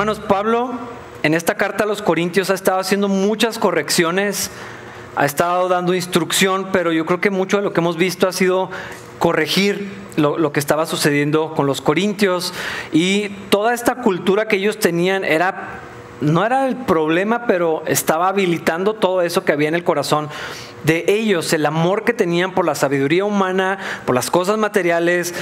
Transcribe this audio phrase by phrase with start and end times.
[0.00, 0.70] Hermanos, Pablo
[1.22, 4.50] en esta carta a los Corintios ha estado haciendo muchas correcciones,
[5.14, 8.32] ha estado dando instrucción, pero yo creo que mucho de lo que hemos visto ha
[8.32, 8.70] sido
[9.18, 12.54] corregir lo, lo, que estaba sucediendo con los corintios
[12.94, 15.80] y toda esta cultura que ellos tenían era
[16.20, 20.28] no era el problema, pero estaba habilitando todo eso que había en el corazón
[20.84, 25.34] de ellos, el amor que tenían por la sabiduría humana, por las cosas materiales.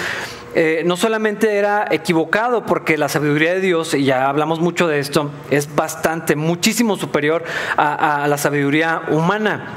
[0.55, 4.99] Eh, no solamente era equivocado, porque la sabiduría de Dios, y ya hablamos mucho de
[4.99, 7.45] esto, es bastante, muchísimo superior
[7.77, 9.75] a, la sabiduría humana.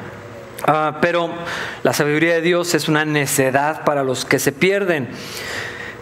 [0.66, 1.30] Ah, pero
[1.84, 5.10] la sabiduría de Dios es una necedad para los que se pierden.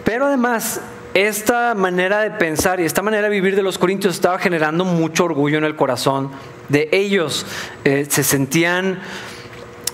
[0.04, 0.80] Pero además
[1.14, 5.24] esta manera de pensar y esta manera de vivir de los corintios estaba generando mucho
[5.24, 6.30] orgullo en el corazón
[6.68, 7.46] de ellos.
[7.84, 9.00] Eh, se sentían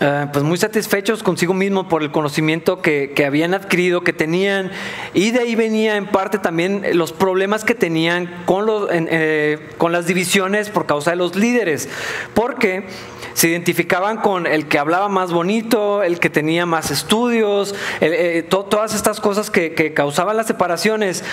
[0.00, 4.70] eh, pues muy satisfechos consigo mismos por el conocimiento que, habían adquirido, que tenían,
[5.14, 9.92] y de ahí venía en parte también los problemas que tenían con, los, eh, con
[9.92, 11.88] las divisiones por causa de los líderes,
[12.34, 12.84] porque
[13.32, 18.94] se identificaban con el que hablaba más bonito, el que tenía más estudios, eh, todas
[18.94, 21.24] estas cosas que, que causaban las separaciones.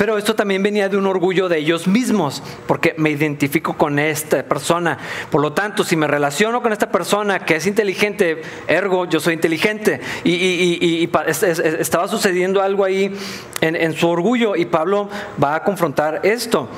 [0.00, 4.42] Pero esto también venía de un orgullo de ellos mismos, porque me identifico con esta
[4.44, 4.96] persona.
[5.30, 7.99] Por lo tanto, si me relaciono con esta persona que es inteligente,
[8.66, 10.00] ergo, yo soy inteligente.
[10.24, 11.08] Y,
[11.80, 13.12] estaba sucediendo algo ahí
[13.60, 15.08] en, su orgullo y Pablo
[15.42, 16.68] va a confrontar esto.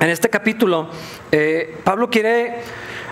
[0.00, 0.88] En este capítulo,
[1.32, 2.56] eh, Pablo quiere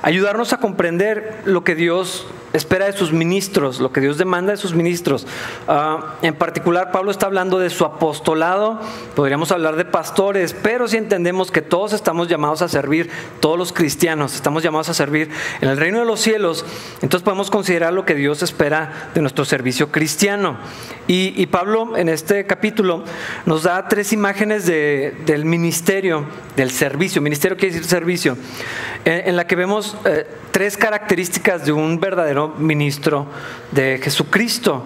[0.03, 4.59] ayudarnos a comprender lo que Dios espera de sus ministros, lo que Dios demanda de
[4.59, 5.27] sus ministros.
[5.69, 8.81] Ah, en particular, Pablo está hablando de su apostolado,
[9.15, 13.73] podríamos hablar de pastores, pero si entendemos que todos estamos llamados a servir, todos los
[13.73, 16.65] cristianos estamos llamados a servir en el reino de los cielos,
[17.01, 20.59] entonces podemos considerar lo que Dios espera de nuestro servicio cristiano.
[21.09, 23.05] Y, Pablo en este capítulo
[23.45, 26.25] nos da tres imágenes del ministerio,
[26.57, 27.21] del servicio.
[27.21, 28.37] Ministerio quiere decir servicio,
[29.05, 33.27] en, la que vemos eh, tres características de un verdadero ministro
[33.71, 34.85] de Jesucristo.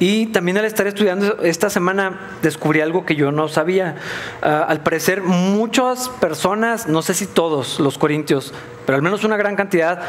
[0.00, 3.96] Y también al estar estudiando esta semana descubrí algo que yo no sabía.
[4.42, 8.52] Ah, al parecer muchas personas, no sé si todos los corintios,
[8.86, 10.02] pero al menos una gran cantidad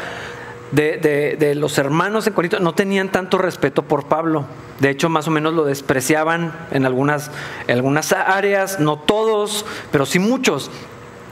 [0.72, 4.46] de, los hermanos en Corinto no tenían tanto respeto por Pablo.
[4.80, 7.30] De hecho, más o menos lo despreciaban en algunas,
[7.66, 10.70] en algunas áreas, no todos, pero sí muchos.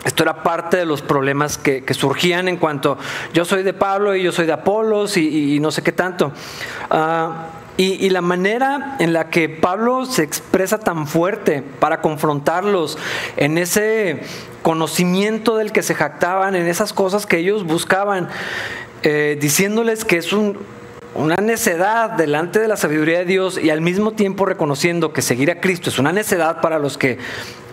[0.04, 2.98] Esto era parte de los problemas que, surgían en cuanto
[3.32, 6.32] yo soy de Pablo y yo soy de Apolos y, no sé qué tanto.
[6.90, 12.98] Ah, y, la manera en la que Pablo se expresa tan fuerte para confrontarlos
[13.36, 14.22] en ese
[14.62, 18.28] conocimiento del que se jactaban, en esas cosas que ellos buscaban,
[19.02, 20.56] eh, diciéndoles que es un,
[21.14, 25.50] una necedad delante de la sabiduría de Dios y al mismo tiempo reconociendo que seguir
[25.50, 27.18] a Cristo es una necedad para los que,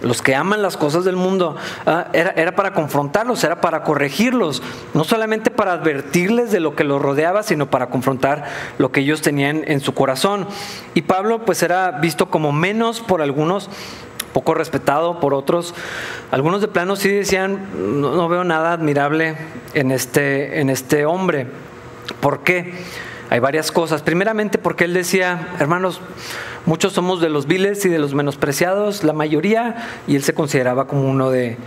[0.03, 4.61] los que aman las cosas del mundo, ah, era, era, para confrontarlos, era para corregirlos,
[4.93, 8.45] no solamente para advertirles de lo que los rodeaba, sino para confrontar
[8.77, 10.47] lo que ellos tenían en su corazón.
[10.93, 13.69] Y Pablo pues era visto como menos por algunos
[14.33, 15.73] poco respetado por otros.
[16.31, 19.35] Algunos de plano sí decían, no, no, veo nada admirable
[19.73, 21.47] en este, en este hombre.
[22.21, 22.73] ¿Por qué?
[23.31, 24.01] Hay varias cosas.
[24.01, 26.01] Primeramente porque él decía, hermanos,
[26.65, 30.85] muchos somos de los viles y de los menospreciados, la mayoría, y él se consideraba
[30.85, 31.57] como uno de,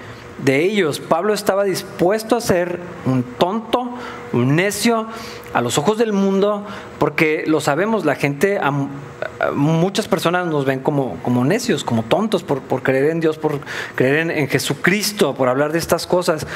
[0.47, 1.01] ellos.
[1.01, 3.89] Pablo estaba dispuesto a ser un tonto,
[4.35, 5.07] un necio
[5.55, 6.67] a los ojos del mundo,
[6.99, 8.61] porque lo sabemos, la gente,
[9.55, 13.59] muchas personas nos ven como, como necios, como tontos por, por, creer en Dios, por
[13.95, 16.47] creer en Jesucristo, por hablar de estas cosas.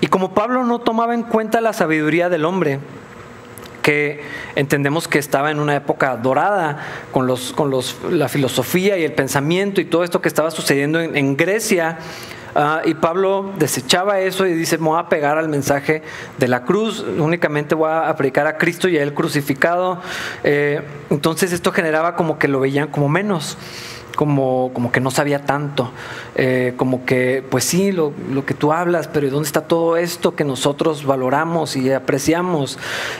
[0.00, 2.80] Y como Pablo no tomaba en cuenta la sabiduría del hombre,
[3.86, 4.18] que
[4.56, 6.78] entendemos que estaba en una época dorada
[7.12, 11.00] con, los, con los, la filosofía y el pensamiento y todo esto que estaba sucediendo
[11.00, 11.98] en, Grecia.
[12.56, 16.02] Ah, y Pablo desechaba eso y dice, me voy a pegar al mensaje
[16.36, 20.00] de la cruz, únicamente voy a aplicar a Cristo y a Él crucificado.
[20.42, 23.56] Eh, entonces esto generaba como que lo veían como menos
[24.16, 25.92] como, como que no sabía tanto,
[26.34, 28.12] eh, como que, pues sí, lo,
[28.44, 32.78] que tú hablas, pero ¿dónde está todo esto que nosotros valoramos y apreciamos?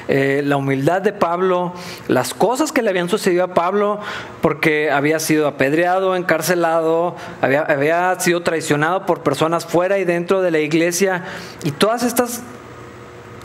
[0.08, 1.72] Eh, la humildad de Pablo,
[2.08, 4.00] las cosas que le habían sucedido a Pablo,
[4.40, 10.50] porque había sido apedreado, encarcelado, había, había sido traicionado por personas fuera y dentro de
[10.50, 11.24] la iglesia,
[11.62, 12.42] y todas estas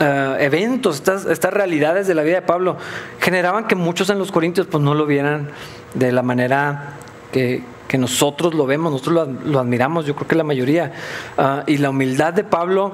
[0.00, 2.76] eh, eventos, estas, estas realidades de la vida de Pablo,
[3.20, 5.50] generaban que muchos en los Corintios pues no lo vieran
[5.94, 6.94] de la manera
[7.32, 7.62] que,
[7.98, 10.92] nosotros lo vemos, nosotros lo, admiramos, yo creo que la mayoría.
[11.36, 12.92] Ah, y la humildad de Pablo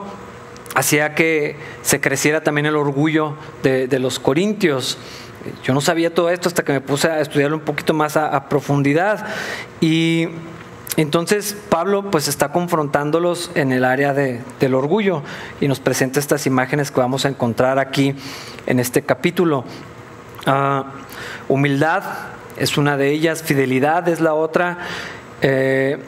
[0.75, 4.99] hacía que se creciera también el orgullo de, los corintios.
[5.63, 8.49] Yo no sabía todo esto hasta que me puse a estudiarlo un poquito más a,
[8.49, 9.25] profundidad.
[9.81, 10.29] Y
[10.97, 15.23] Entonces Pablo pues está confrontándolos en el área de, del orgullo
[15.61, 18.17] y nos presenta estas imágenes que vamos a encontrar aquí
[18.67, 19.65] en este capítulo.
[20.45, 20.87] Ah,
[21.49, 22.03] humildad
[22.59, 24.79] es una de ellas, fidelidad es la otra.
[25.41, 25.99] Eh,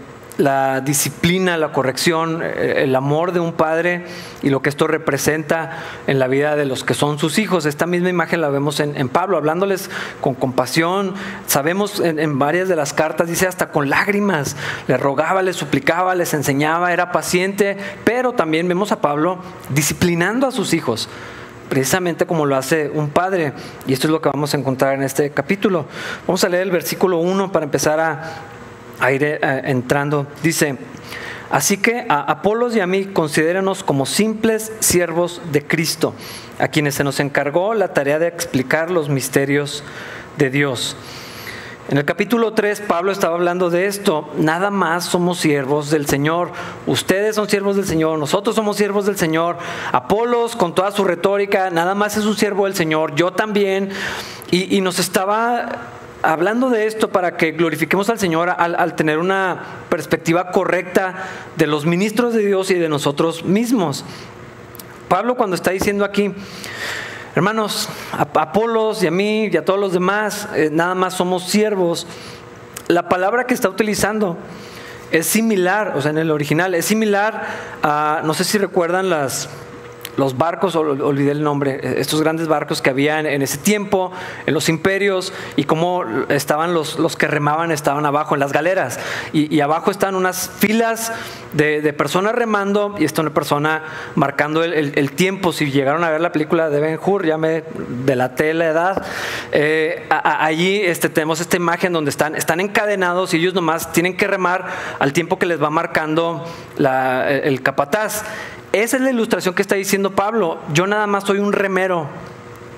[0.41, 4.07] la disciplina, la corrección, eh, el amor de un padre
[4.43, 7.67] y lo que esto representa en la vida de los que son sus hijos.
[7.67, 11.15] Esta misma imagen la vemos en, Pablo, hablándoles con compasión.
[11.47, 14.57] Sabemos en, varias de las cartas, dice hasta con lágrimas,
[14.89, 19.39] les rogaba, les suplicaba, les enseñaba, era paciente, pero también vemos a Pablo
[19.69, 21.09] disciplinando a sus hijos
[21.71, 23.55] precisamente como lo hace un padre.
[23.87, 25.87] Y esto es lo que vamos a encontrar en este capítulo.
[26.27, 28.21] Vamos a leer el versículo 1 para empezar a
[28.99, 30.27] aire eh, entrando.
[30.43, 30.77] Dice,
[31.49, 36.13] así que a Apolos y a mí considérenos como simples siervos de Cristo,
[36.59, 39.83] a quienes se nos encargó la tarea de explicar los misterios
[40.37, 40.97] de Dios.
[41.89, 46.53] En el capítulo 3 Pablo estaba hablando de esto, nada más somos siervos del Señor,
[46.87, 49.57] ustedes son siervos del Señor, nosotros somos siervos del Señor,
[49.91, 53.91] Apolos con toda su retórica, nada más es un siervo del Señor, yo también,
[54.53, 55.79] y, nos estaba
[56.23, 61.27] hablando de esto para que glorifiquemos al Señor al, tener una perspectiva correcta
[61.57, 64.05] de los ministros de Dios y de nosotros mismos.
[65.09, 66.33] Pablo cuando está diciendo aquí,
[67.35, 71.45] hermanos, a Apolos y a mí y a todos los demás, eh, nada más somos
[71.45, 72.07] siervos,
[72.89, 74.37] la palabra que está utilizando
[75.13, 77.43] es similar, o sea, en el original, es similar
[77.83, 79.49] a, no sé si recuerdan las
[80.21, 84.13] los barcos, olvidé el nombre, estos grandes barcos que había en, ese tiempo,
[84.45, 89.01] en los imperios, y cómo estaban los, los que remaban, estaban abajo en las galeras.
[89.33, 91.13] Y, abajo están unas filas
[91.55, 93.83] de, personas remando y está una persona
[94.15, 95.53] marcando el, tiempo.
[95.53, 97.65] Si llegaron a ver la película de Ben Hur, ya me
[98.05, 99.07] delaté la edad,
[99.53, 104.27] eh, allí este, tenemos esta imagen donde están, están encadenados y ellos nomás tienen que
[104.27, 104.67] remar
[104.99, 106.45] al tiempo que les va marcando
[106.79, 108.23] el capataz.
[108.73, 110.59] Esa es la ilustración que está diciendo Pablo.
[110.73, 112.07] Yo nada más soy un remero,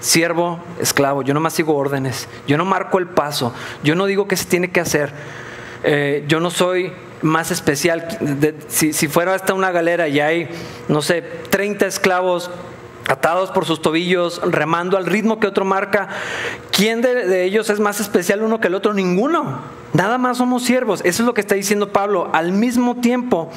[0.00, 1.22] siervo, esclavo.
[1.22, 2.28] Yo no más sigo órdenes.
[2.46, 3.54] Yo no marco el paso.
[3.82, 5.12] Yo no digo qué se tiene que hacer.
[5.84, 6.92] Eh, yo no soy
[7.22, 8.06] más especial.
[8.68, 10.48] si, fuera hasta una galera y hay,
[10.88, 12.50] no sé, 30 esclavos
[13.08, 16.08] atados por sus tobillos, remando al ritmo que otro marca,
[16.70, 18.94] ¿quién de, de ellos es más especial uno que el otro?
[18.94, 19.60] Ninguno.
[19.92, 21.00] Nada más somos siervos.
[21.04, 22.30] Eso es lo que está diciendo Pablo.
[22.32, 23.50] Al mismo tiempo,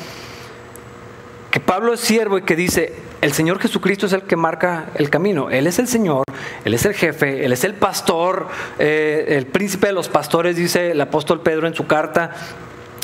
[1.56, 2.92] que Pablo es siervo y que dice,
[3.22, 5.50] el Señor Jesucristo es el que marca el camino.
[5.50, 6.26] Él es el Señor,
[6.66, 10.92] Él es el jefe, Él es el pastor, eh, el príncipe de los pastores, dice
[10.92, 12.32] el apóstol Pedro en su carta.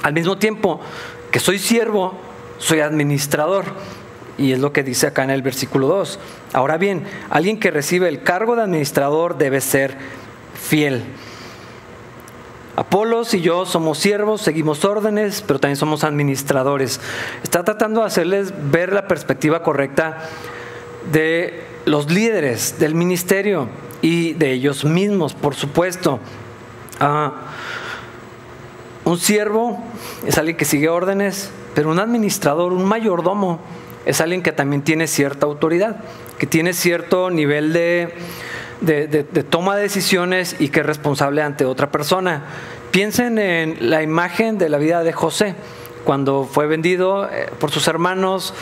[0.04, 0.82] Al mismo tiempo
[1.32, 2.20] que soy siervo,
[2.58, 3.64] soy administrador.
[4.38, 6.20] Y es lo que dice acá en el versículo 2.
[6.52, 9.96] Ahora bien, alguien que recibe el cargo de administrador debe ser
[10.62, 11.06] fiel.
[12.76, 17.02] Apolos y yo somos siervos, seguimos órdenes, pero también somos administradores.
[17.44, 20.20] Está tratando de hacerles ver la perspectiva correcta
[21.12, 23.68] de los líderes del ministerio
[24.02, 26.20] y de ellos mismos, por supuesto.
[27.00, 27.34] Ah,
[29.04, 29.84] un siervo
[30.26, 33.60] es alguien que sigue órdenes, pero un administrador, un mayordomo,
[34.06, 35.98] es alguien que también tiene cierta autoridad,
[36.38, 38.14] que tiene cierto nivel de
[38.82, 42.44] de, toma de decisiones y que es responsable ante otra persona.
[42.92, 45.56] Piensen en la imagen de la vida de José,
[46.04, 48.54] cuando fue vendido eh, por sus hermanos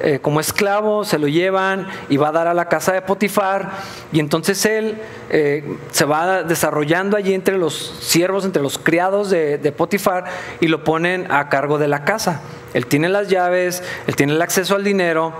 [0.00, 3.70] eh, como esclavo, se lo llevan y va a dar a la casa de Potifar,
[4.12, 5.00] y entonces él
[5.30, 10.24] eh, se va desarrollando allí entre los siervos, entre los criados de, de Potifar,
[10.60, 12.42] y lo ponen a cargo de la casa.
[12.74, 15.32] Él tiene las llaves, él tiene el acceso al dinero,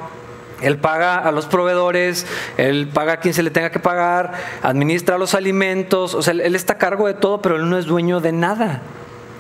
[0.62, 2.26] él paga a los proveedores,
[2.57, 6.54] él paga a quien se le tenga que pagar, administra los alimentos, o sea, él
[6.54, 8.83] está a cargo de todo, pero él no es dueño de nada.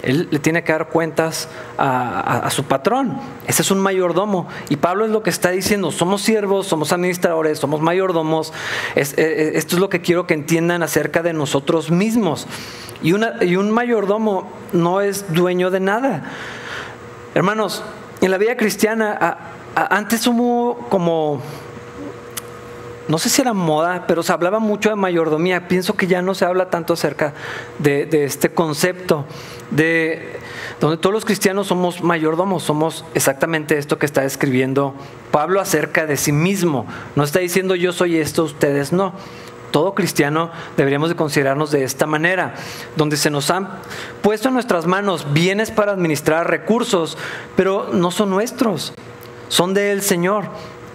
[0.02, 1.48] Él le tiene que dar cuentas
[1.78, 3.18] a, su patrón.
[3.46, 4.48] Ese es un mayordomo.
[4.68, 5.92] Y Pablo es lo que está diciendo.
[5.92, 8.52] Somos siervos, somos administradores, somos mayordomos.
[8.96, 12.48] Eh, eh, esto es lo que quiero que entiendan acerca de nosotros mismos.
[13.00, 13.14] Y,
[13.44, 16.24] y un mayordomo no es dueño de nada.
[17.36, 17.84] Hermanos,
[18.20, 19.38] en la vida cristiana
[19.74, 21.40] antes hubo como,
[23.08, 25.68] no sé si era moda, pero se hablaba mucho de mayordomía.
[25.68, 27.32] Pienso que ya no se habla tanto acerca
[27.78, 29.24] de, este concepto,
[29.70, 30.38] de
[30.80, 34.94] donde todos los cristianos somos mayordomos, somos exactamente esto que está escribiendo
[35.30, 36.86] Pablo acerca de sí mismo.
[37.16, 39.12] No está diciendo yo soy esto, ustedes no.
[39.70, 42.54] Todo cristiano deberíamos de considerarnos de esta manera,
[42.96, 43.70] donde se nos han
[44.20, 47.16] puesto en nuestras manos bienes para administrar recursos,
[47.56, 48.92] pero no son nuestros
[49.52, 50.46] son del Señor.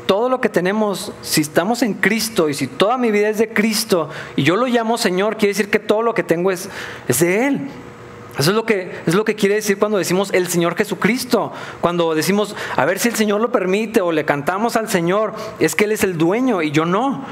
[0.08, 3.50] Todo lo que tenemos, si estamos en Cristo y si toda mi vida es de
[3.50, 6.68] Cristo y yo lo llamo Señor, quiere decir que todo lo que tengo es,
[7.08, 7.68] es de Él.
[8.40, 11.52] Eso es lo, que, es lo que quiere decir cuando decimos el Señor Jesucristo.
[11.82, 15.76] Cuando decimos, a ver si el Señor lo permite o le cantamos al Señor, es
[15.76, 17.26] que Él es el dueño y yo no.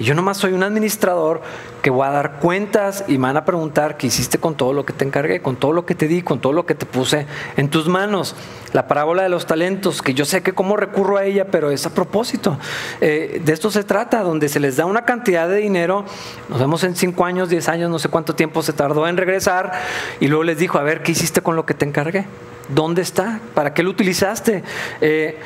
[0.00, 1.40] Y yo nomás soy un administrador
[1.82, 4.84] que voy a dar cuentas y me van a preguntar qué hiciste con todo lo
[4.84, 7.26] que te encargué, con todo lo que te di, con todo lo que te puse
[7.56, 8.36] en tus manos.
[8.72, 11.84] La parábola de los talentos, que yo sé que cómo recurro a ella, pero es
[11.86, 12.58] a propósito.
[13.00, 16.04] Eh, de esto se trata, donde se les da una cantidad de dinero,
[16.48, 19.72] nos vemos en cinco años, diez años, no sé cuánto tiempo se tardó en regresar,
[20.20, 22.26] y luego les dijo, a ver, ¿qué hiciste con lo que te encargué?
[22.68, 23.40] ¿Dónde está?
[23.54, 24.62] ¿Para qué lo utilizaste?
[25.00, 25.38] Eh,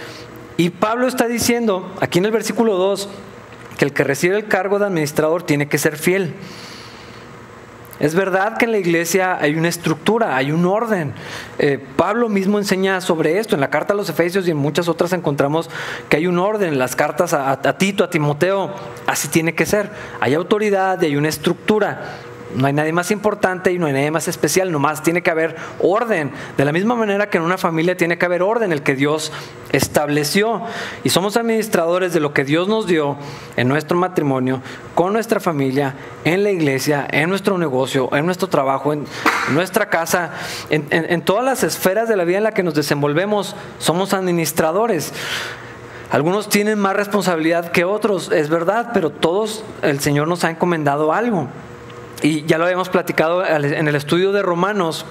[0.57, 3.09] y Pablo está diciendo, aquí en el versículo 2,
[3.83, 6.35] que el que recibe el cargo de administrador tiene que ser fiel.
[7.99, 11.13] Es verdad que en la iglesia hay una estructura, hay un orden.
[11.59, 13.57] Eh, Pablo mismo enseña sobre esto.
[13.57, 15.69] En la carta a los Efesios y en muchas otras encontramos
[16.09, 16.75] que hay un orden.
[16.75, 18.73] En las cartas a, a Tito, a Timoteo,
[19.09, 19.91] así tiene que ser.
[20.21, 22.19] Hay autoridad y hay una estructura.
[22.55, 25.57] No hay nadie más importante y no hay nadie más especial, nomás tiene que haber
[25.81, 26.31] orden.
[26.57, 29.33] De la misma manera que en una familia tiene que haber orden, el que Dios
[29.73, 30.63] estableció.
[31.05, 33.17] Y somos administradores de lo que Dios nos dio
[33.57, 34.61] en nuestro matrimonio,
[34.95, 35.95] con nuestra familia,
[36.25, 39.07] en la iglesia, en nuestro negocio, en nuestro trabajo, en
[39.53, 40.33] nuestra casa,
[40.71, 45.13] en, en todas las esferas de la vida en la que nos desenvolvemos, somos administradores.
[46.11, 51.15] Algunos tienen más responsabilidad que otros, es verdad, pero todos el Señor nos ha encomendado
[51.15, 51.49] algo.
[52.23, 55.05] Y ya lo habíamos platicado en el estudio de Romanos,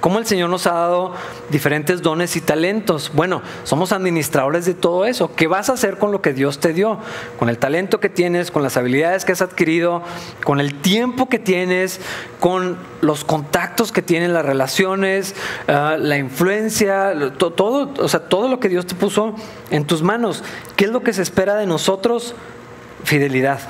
[0.00, 1.14] cómo el Señor nos ha dado
[1.48, 3.12] diferentes dones y talentos.
[3.14, 5.34] Bueno, somos administradores de todo eso.
[5.34, 6.98] ¿Qué vas a hacer con lo que Dios te dio?
[7.38, 10.02] Con el talento que tienes, con las habilidades que has adquirido,
[10.44, 12.00] con el tiempo que tienes,
[12.40, 15.34] con los contactos que tienes, las relaciones,
[15.66, 19.34] ah, la influencia, todo, o sea, todo lo que Dios te puso
[19.70, 20.44] en tus manos.
[20.76, 22.34] ¿Qué es lo que se espera de nosotros?
[23.04, 23.60] Fidelidad.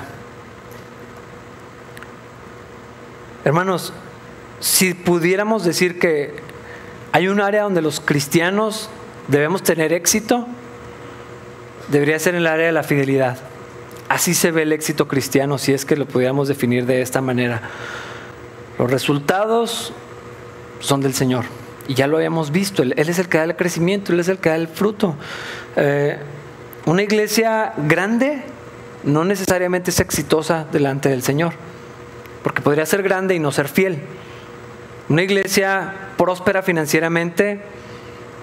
[3.43, 3.91] Hermanos,
[4.59, 6.35] si pudiéramos decir que
[7.11, 8.89] hay un área donde los cristianos
[9.27, 10.47] debemos tener éxito,
[11.89, 13.37] debería ser en el área de la fidelidad.
[14.09, 17.61] Así se ve el éxito cristiano, si es que lo pudiéramos definir de esta manera.
[18.77, 19.91] Los resultados
[20.79, 21.45] son del Señor.
[21.87, 22.83] Y ya lo habíamos visto.
[22.83, 25.15] Él, es el que da el crecimiento, Él es el que da el fruto.
[25.75, 26.17] Eh,
[26.85, 28.43] una iglesia grande
[29.03, 31.53] no necesariamente es exitosa delante del Señor
[32.43, 33.99] porque podría ser grande y no ser fiel.
[35.09, 37.61] Una iglesia próspera financieramente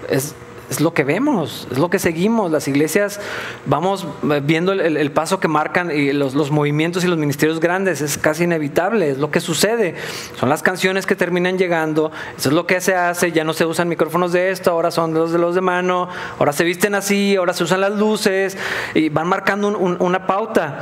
[0.07, 0.35] es,
[0.79, 2.51] lo que vemos, es lo que seguimos.
[2.51, 3.19] Las iglesias
[3.65, 4.05] vamos
[4.43, 8.43] viendo el, paso que marcan y los, los, movimientos y los ministerios grandes, es casi
[8.43, 9.95] inevitable, es lo que sucede.
[10.39, 13.65] Son las canciones que terminan llegando, eso es lo que se hace, ya no se
[13.65, 17.35] usan micrófonos de esto, ahora son los de los de mano, ahora se visten así,
[17.35, 18.55] ahora se usan las luces
[18.93, 20.81] y van marcando una pauta.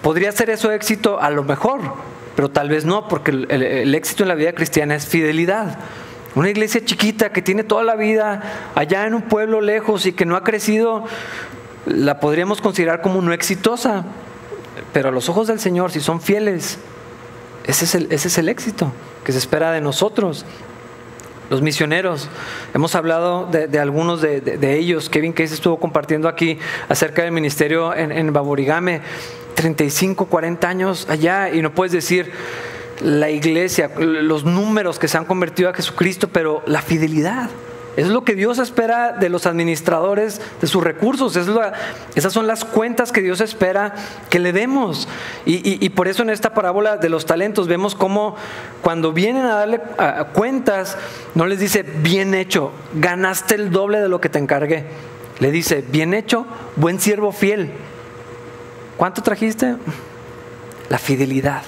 [0.00, 1.20] ¿Podría ser eso éxito?
[1.20, 1.80] A lo mejor,
[2.38, 5.76] pero tal vez no, porque el, éxito en la vida cristiana es fidelidad.
[6.36, 10.24] Una iglesia chiquita que tiene toda la vida allá en un pueblo lejos y que
[10.24, 11.02] no ha crecido,
[11.84, 14.04] la podríamos considerar como no exitosa.
[14.92, 16.78] Pero a los ojos del Señor, si son fieles,
[17.66, 18.92] ese es el, éxito
[19.24, 20.46] que se espera de nosotros.
[21.50, 22.28] Los misioneros,
[22.72, 25.10] hemos hablado de, algunos de, ellos.
[25.10, 29.00] Kevin Case estuvo compartiendo aquí acerca del ministerio en, en Baborigame.
[29.58, 32.30] 35, 40 años allá y no puedes decir
[33.02, 37.50] la iglesia, los números que se han convertido a Jesucristo, pero la fidelidad.
[37.96, 41.34] Es lo que Dios espera de los administradores de sus recursos.
[41.34, 41.48] Es
[42.14, 43.96] esas son las cuentas que Dios espera
[44.30, 45.08] que le demos.
[45.44, 48.36] Y, por eso en esta parábola de los talentos vemos cómo
[48.80, 49.80] cuando vienen a darle
[50.34, 50.96] cuentas,
[51.34, 54.84] no les dice, bien hecho, ganaste el doble de lo que te encargué.
[55.40, 56.46] Le dice, bien hecho,
[56.76, 57.72] buen siervo fiel.
[58.98, 59.76] ¿Cuánto trajiste?
[60.88, 61.62] La fidelidad.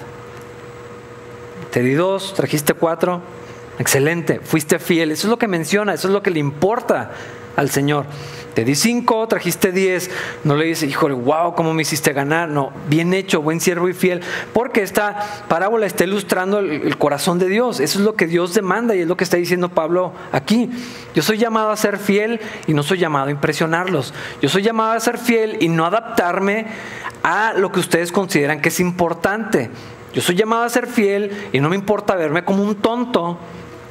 [1.70, 3.22] Te di dos, trajiste cuatro.
[3.78, 5.12] Excelente, fuiste fiel.
[5.12, 7.12] Eso es lo que menciona, eso es lo que le importa
[7.54, 8.04] al Señor.
[8.54, 10.10] Te di cinco, trajiste diez.
[10.44, 12.48] No le dice, híjole, wow, ¿cómo me hiciste ganar?
[12.48, 14.22] No, bien hecho, buen siervo y fiel.
[14.52, 17.80] Porque esta parábola está ilustrando el, corazón de Dios.
[17.80, 20.70] Eso es lo que Dios demanda y es lo que está diciendo Pablo aquí.
[21.14, 24.12] Yo soy llamado a ser fiel y no soy llamado a impresionarlos.
[24.42, 26.66] Yo soy llamado a ser fiel y no adaptarme
[27.22, 29.70] a lo que ustedes consideran que es importante.
[30.12, 33.38] Yo soy llamado a ser fiel y no me importa verme como un tonto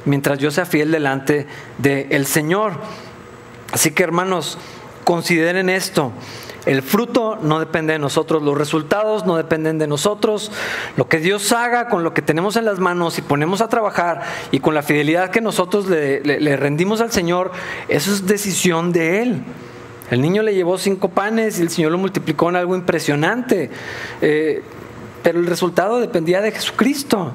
[0.04, 1.46] mientras yo sea fiel delante
[1.78, 2.74] del Señor.
[3.72, 4.58] Así que hermanos,
[5.04, 6.12] consideren esto.
[6.66, 10.52] El fruto no depende de nosotros, los resultados no dependen de nosotros.
[10.96, 14.22] Lo que Dios haga con lo que tenemos en las manos y ponemos a trabajar
[14.50, 17.50] y con la fidelidad que nosotros le, rendimos al Señor,
[17.88, 19.42] eso es decisión de Él.
[20.10, 23.70] El niño le llevó cinco panes y el Señor lo multiplicó en algo impresionante.
[24.20, 24.62] Eh,
[25.22, 27.32] pero el resultado dependía de Jesucristo,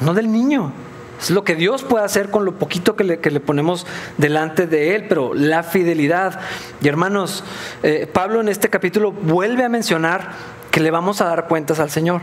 [0.00, 0.72] no del niño.
[1.20, 3.86] Es lo que Dios puede hacer con lo poquito que le, ponemos
[4.18, 6.40] delante de Él, pero la fidelidad.
[6.80, 7.42] Y hermanos,
[7.82, 10.32] eh, Pablo en este capítulo vuelve a mencionar
[10.70, 12.22] que le vamos a dar cuentas al Señor.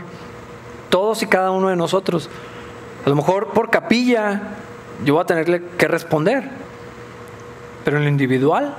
[0.88, 2.30] Todos y cada uno de nosotros.
[3.04, 4.42] A lo mejor por capilla
[5.04, 6.48] yo voy a tenerle que responder.
[7.84, 8.74] Pero en lo individual,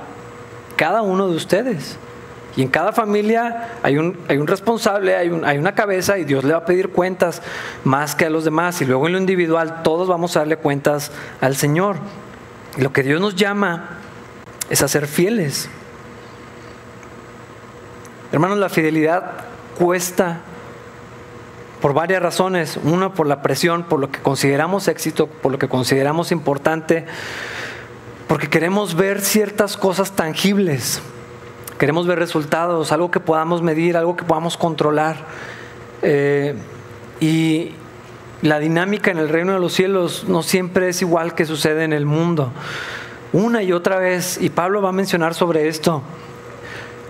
[0.76, 1.96] cada uno de ustedes.
[2.58, 4.16] Y en cada familia hay un,
[4.48, 7.40] responsable, hay, hay, una cabeza y Dios le va a pedir cuentas
[7.84, 8.82] más que a los demás.
[8.82, 11.98] Y luego en lo individual todos vamos a darle cuentas al Señor.
[12.76, 13.90] Y lo que Dios nos llama
[14.70, 15.68] es a ser fieles.
[18.32, 19.34] Hermanos, la fidelidad
[19.78, 20.40] cuesta
[21.80, 22.76] por varias razones.
[22.82, 27.06] Una, por la presión, por lo que consideramos éxito, por lo que consideramos importante,
[28.26, 31.00] porque queremos ver ciertas cosas tangibles.
[31.78, 35.16] Queremos ver resultados, algo que podamos medir, algo que podamos controlar.
[36.02, 36.54] Eh,
[37.20, 37.72] y
[38.42, 41.92] la dinámica en el reino de los cielos no siempre es igual que sucede en
[41.92, 42.52] el mundo.
[43.32, 46.02] Una y otra vez, y Pablo va a mencionar sobre esto,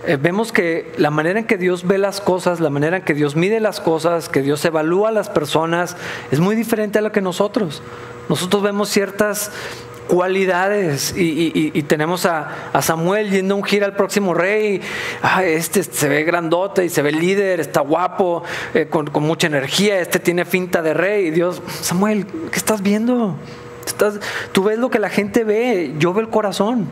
[0.05, 3.13] eh, vemos que la manera en que Dios ve las cosas, la manera en que
[3.13, 5.97] Dios mide las cosas, que Dios evalúa a las personas,
[6.31, 7.81] es muy diferente a lo que nosotros.
[8.29, 9.51] Nosotros vemos ciertas
[10.09, 14.81] cualidades y, tenemos a, Samuel yendo a ungir al próximo rey.
[15.43, 20.19] este se ve grandote y se ve líder, está guapo, eh, con, mucha energía, este
[20.19, 21.27] tiene finta de rey.
[21.27, 23.35] Y Dios, Samuel, ¿qué estás viendo?
[24.51, 26.87] Tú ves lo que la gente ve, yo veo el corazón.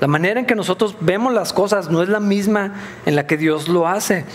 [0.00, 2.74] La manera en que nosotros vemos las cosas no es la misma
[3.06, 4.26] en la que Dios lo hace.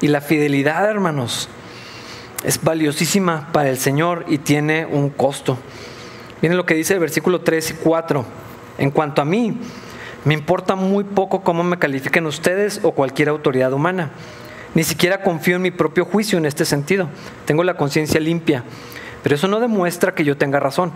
[0.00, 1.48] Y la fidelidad, hermanos,
[2.42, 5.58] es valiosísima para el Señor y tiene un costo.
[6.42, 8.24] Miren lo que dice el versículo 3 y 4.
[8.78, 9.56] En cuanto a mí,
[10.24, 14.10] me importa muy poco cómo me califiquen ustedes o cualquier autoridad humana.
[14.74, 17.08] Ni siquiera confío en mi propio juicio en este sentido.
[17.44, 18.64] Tengo la conciencia limpia.
[19.22, 20.90] Pero eso no demuestra que yo tenga razón.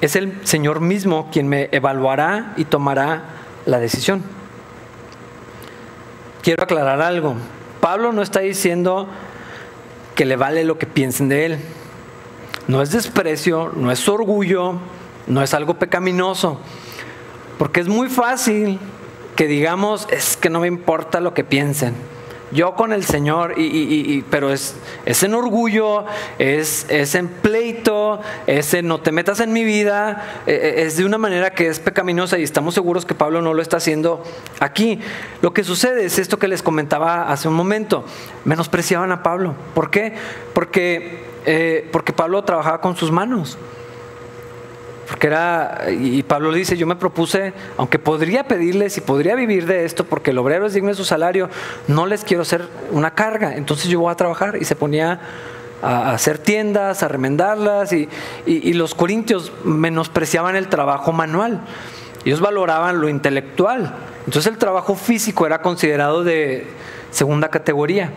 [0.00, 3.24] Es el Señor mismo quien me evaluará y tomará
[3.66, 4.22] la decisión.
[6.42, 7.36] Quiero aclarar algo.
[7.82, 9.06] Pablo no está diciendo
[10.14, 11.58] que le vale lo que piensen de él
[12.68, 14.74] no es desprecio, no es orgullo,
[15.26, 16.60] no es algo pecaminoso.
[17.58, 18.78] Porque es muy fácil
[19.36, 21.94] que digamos, es que no me importa lo que piensen.
[22.52, 26.04] Yo con el Señor, y, pero es, es, en orgullo,
[26.38, 30.96] es, es, en pleito, es en no te metas en mi vida, e, e, es
[30.96, 34.22] de una manera que es pecaminosa y estamos seguros que Pablo no lo está haciendo
[34.60, 35.00] aquí.
[35.42, 38.04] Lo que sucede es esto que les comentaba hace un momento,
[38.44, 39.54] menospreciaban a Pablo.
[39.74, 40.14] ¿Por qué?
[40.54, 43.56] Porque eh, porque Pablo trabajaba con sus manos.
[45.08, 49.84] Porque era, y Pablo dice, yo me propuse, aunque podría pedirles y podría vivir de
[49.84, 51.48] esto, porque el obrero es digno de su salario,
[51.86, 54.58] no les quiero hacer una carga, entonces yo voy a trabajar.
[54.60, 55.20] Y se ponía
[55.80, 58.08] a hacer tiendas, a remendarlas, y,
[58.46, 61.60] y los corintios menospreciaban el trabajo manual.
[62.24, 63.94] Ellos valoraban lo intelectual.
[64.26, 66.66] Entonces el trabajo físico era considerado de
[67.12, 68.10] segunda categoría.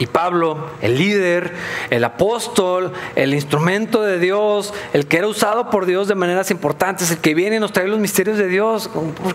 [0.00, 1.52] Y Pablo, el líder,
[1.90, 7.10] el apóstol, el instrumento de Dios, el que era usado por Dios de maneras importantes,
[7.10, 8.88] el que viene y nos trae los misterios de Dios,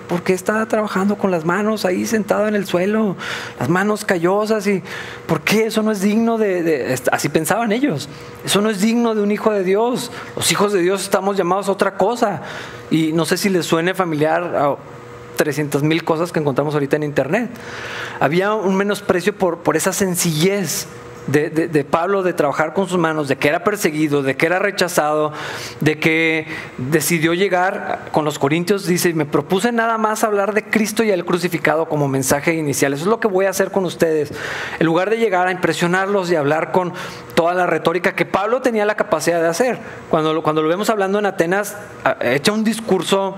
[0.10, 3.15] ¿por, qué está trabajando con las manos ahí sentado en el suelo,
[3.60, 4.65] las manos callosas?
[4.65, 4.82] ¿Y
[5.28, 8.10] por qué eso no es digno de, así pensaban ellos,
[8.43, 10.12] eso no es digno de un hijo de Dios?
[10.36, 12.41] Los hijos de Dios estamos llamados a otra cosa.
[12.89, 14.78] Y no sé si les suene familiar
[15.35, 17.49] 300 mil cosas que encontramos ahorita en Internet.
[18.19, 20.87] Había un menosprecio por, por esa sencillez
[21.27, 25.33] de, Pablo de trabajar con sus manos, de que era perseguido, de que era rechazado,
[25.81, 31.03] de que decidió llegar con los corintios, dice, me propuse nada más hablar de Cristo
[31.03, 32.93] y el crucificado como mensaje inicial.
[32.93, 34.33] Eso es lo que voy a hacer con ustedes.
[34.79, 36.93] En lugar de llegar a impresionarlos y hablar con
[37.33, 39.79] toda la retórica que Pablo tenía la capacidad de hacer.
[40.09, 41.75] Cuando lo, cuando lo vemos hablando en Atenas,
[42.21, 43.35] echa un discurso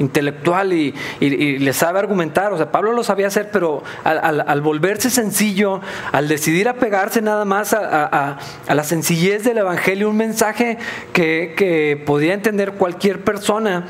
[0.00, 2.52] intelectual y, le sabe argumentar.
[2.52, 5.80] O sea, Pablo lo sabía hacer, pero al, volverse sencillo,
[6.12, 8.38] al decidir apegarse nada más a,
[8.68, 10.78] la sencillez del Evangelio, un mensaje
[11.12, 13.86] que, podía entender cualquier persona,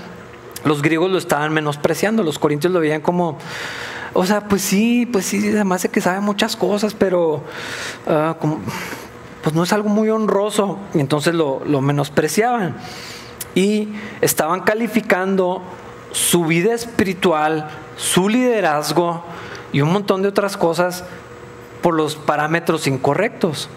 [0.65, 3.39] los griegos lo estaban menospreciando, los corintios lo veían como...
[4.13, 7.45] O sea, pues sí, pues sí, además de que sabe muchas cosas, pero
[8.09, 8.37] ah,
[9.43, 10.79] pues no es algo muy honroso.
[10.95, 12.77] Y entonces lo, lo menospreciaban.
[13.55, 13.89] Y
[14.21, 15.63] estaban calificando
[16.11, 19.23] su vida espiritual, su liderazgo
[19.73, 21.05] y un montón de otras cosas
[21.83, 23.69] por los parámetros incorrectos.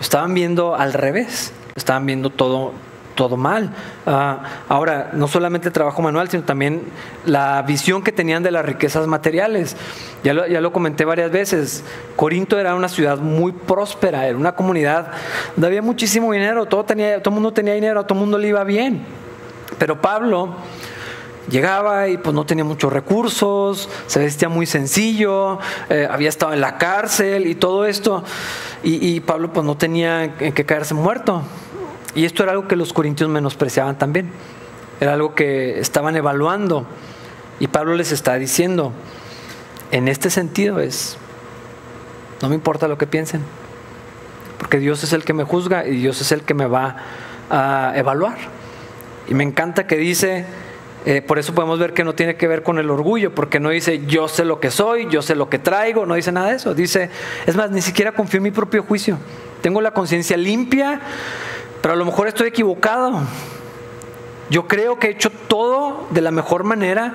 [0.00, 2.72] Estaban viendo al revés, estaban viendo todo
[3.14, 3.70] todo mal.
[4.06, 6.82] Ah, ahora, no solamente el trabajo manual, sino también
[7.24, 9.76] la visión que tenían de las riquezas materiales.
[10.24, 11.84] Ya lo, ya lo comenté varias veces.
[12.16, 15.12] Corinto era una ciudad muy próspera, era una comunidad
[15.54, 18.64] donde había muchísimo dinero, todo, tenía, todo mundo tenía dinero, todo el mundo le iba
[18.64, 19.04] bien.
[19.78, 20.56] Pero Pablo
[21.50, 26.60] llegaba y pues no tenía muchos recursos, se vestía muy sencillo, eh, había estado en
[26.60, 28.24] la cárcel y todo esto,
[28.82, 31.42] y, y Pablo pues no tenía en qué caerse muerto.
[32.14, 34.30] Y esto era algo que los corintios menospreciaban también.
[35.00, 36.86] Era algo que estaban evaluando.
[37.58, 38.92] Y Pablo les está diciendo,
[39.90, 41.16] en este sentido es,
[42.40, 43.42] no me importa lo que piensen,
[44.58, 46.96] porque Dios es el que me juzga y Dios es el que me va
[47.50, 48.36] a evaluar.
[49.28, 50.44] Y me encanta que dice,
[51.04, 53.70] eh, por eso podemos ver que no tiene que ver con el orgullo, porque no
[53.70, 56.56] dice yo sé lo que soy, yo sé lo que traigo, no dice nada de
[56.56, 56.74] eso.
[56.74, 57.10] Dice,
[57.46, 59.18] es más, ni siquiera confío en mi propio juicio.
[59.60, 61.00] Tengo la conciencia limpia
[61.82, 63.20] pero a lo mejor estoy equivocado.
[64.48, 67.14] Yo creo que he hecho todo de la mejor manera,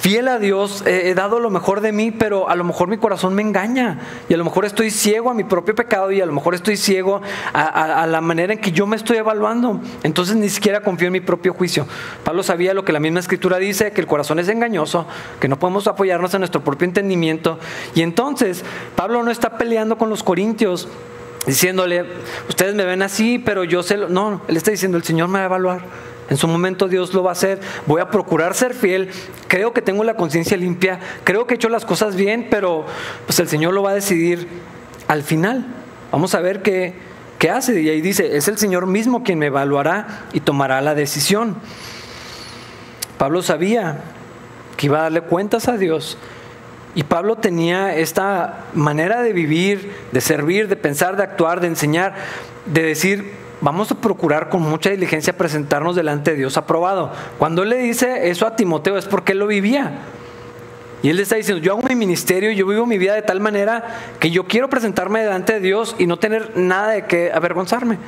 [0.00, 3.34] fiel a Dios, he dado lo mejor de mí, pero a lo mejor mi corazón
[3.34, 6.32] me engaña y a lo mejor estoy ciego a mi propio pecado y a lo
[6.32, 7.20] mejor estoy ciego
[7.52, 9.80] a, la manera en que yo me estoy evaluando.
[10.02, 11.86] Entonces ni siquiera confío en mi propio juicio.
[12.24, 15.06] Pablo sabía lo que la misma escritura dice, que el corazón es engañoso,
[15.40, 17.58] que no podemos apoyarnos en nuestro propio entendimiento.
[17.94, 20.88] Y entonces Pablo no está peleando con los corintios
[21.46, 22.04] diciéndole,
[22.48, 24.08] ustedes me ven así, pero yo sé, lo...
[24.08, 25.82] no, él está diciendo, el Señor me va a evaluar.
[26.30, 27.60] En su momento Dios lo va a hacer.
[27.86, 29.10] Voy a procurar ser fiel.
[29.46, 31.00] Creo que tengo la conciencia limpia.
[31.24, 32.84] Creo que he hecho las cosas bien, pero
[33.26, 34.46] pues el Señor lo va a decidir
[35.06, 35.66] al final.
[36.12, 36.94] Vamos a ver qué,
[37.38, 37.80] qué hace.
[37.80, 41.56] Y ahí dice, es el Señor mismo quien me evaluará y tomará la decisión.
[43.16, 44.02] Pablo sabía
[44.76, 46.18] que iba a darle cuentas a Dios
[46.94, 52.14] y Pablo tenía esta manera de vivir, de servir, de pensar, de actuar, de enseñar,
[52.66, 57.12] de decir, vamos a procurar con mucha diligencia presentarnos delante de Dios aprobado.
[57.38, 59.98] Cuando él le dice eso a Timoteo es porque él lo vivía.
[61.02, 63.38] Y él le está diciendo, yo hago mi ministerio, yo vivo mi vida de tal
[63.38, 63.84] manera
[64.18, 67.98] que yo quiero presentarme delante de Dios y no tener nada de qué avergonzarme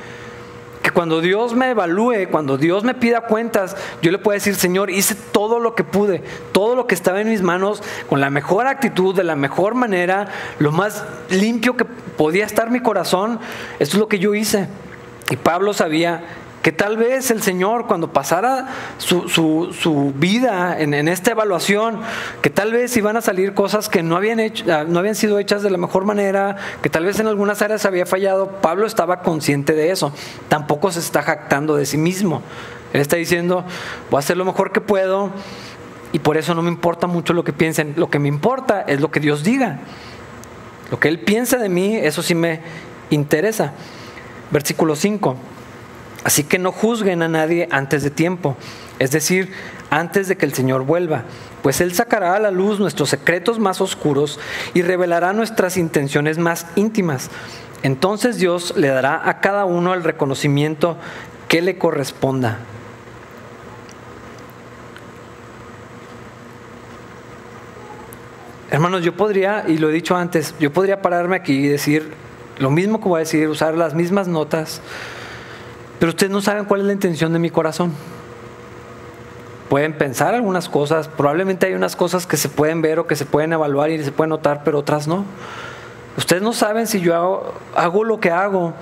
[0.81, 4.89] que cuando Dios me evalúe, cuando Dios me pida cuentas, yo le pueda decir, Señor,
[4.89, 8.67] hice todo lo que pude, todo lo que estaba en mis manos, con la mejor
[8.67, 10.27] actitud, de la mejor manera,
[10.59, 13.39] lo más limpio que podía estar mi corazón.
[13.79, 14.67] Esto es lo que yo hice.
[15.29, 16.23] Y Pablo sabía
[16.61, 21.99] que tal vez el Señor cuando pasara su, vida en, esta evaluación,
[22.41, 25.39] que tal vez iban a salir cosas que no habían, hecho, ah, no habían sido
[25.39, 29.21] hechas de la mejor manera, que tal vez en algunas áreas había fallado, Pablo estaba
[29.21, 30.13] consciente de eso,
[30.49, 32.41] tampoco se está jactando de sí mismo.
[32.93, 33.63] Él está diciendo,
[34.09, 35.31] voy a hacer lo mejor que puedo
[36.13, 38.99] y por eso no me importa mucho lo que piensen, lo que me importa es
[38.99, 39.79] lo que Dios diga.
[40.91, 42.59] Lo que Él piensa de mí, eso sí me
[43.09, 43.73] interesa.
[44.51, 45.35] Versículo 5.
[46.23, 48.55] Así que no juzguen a nadie antes de tiempo,
[48.99, 49.51] es decir,
[49.89, 51.23] antes de que el Señor vuelva,
[51.63, 54.39] pues Él sacará a la luz nuestros secretos más oscuros
[54.75, 57.31] y revelará nuestras intenciones más íntimas.
[57.81, 60.97] Entonces Dios le dará a cada uno el reconocimiento
[61.47, 62.59] que le corresponda.
[68.69, 72.13] Hermanos, yo podría, y lo he dicho antes, yo podría pararme aquí y decir
[72.61, 74.81] lo mismo que voy a decir, usar las mismas notas,
[75.99, 77.91] pero ustedes no saben cuál es la intención de mi corazón.
[79.69, 83.25] Pueden pensar algunas cosas, probablemente hay unas cosas que se pueden ver o que se
[83.25, 85.25] pueden evaluar y se pueden notar, pero otras no.
[86.17, 88.73] Ustedes no saben si yo hago, hago lo que hago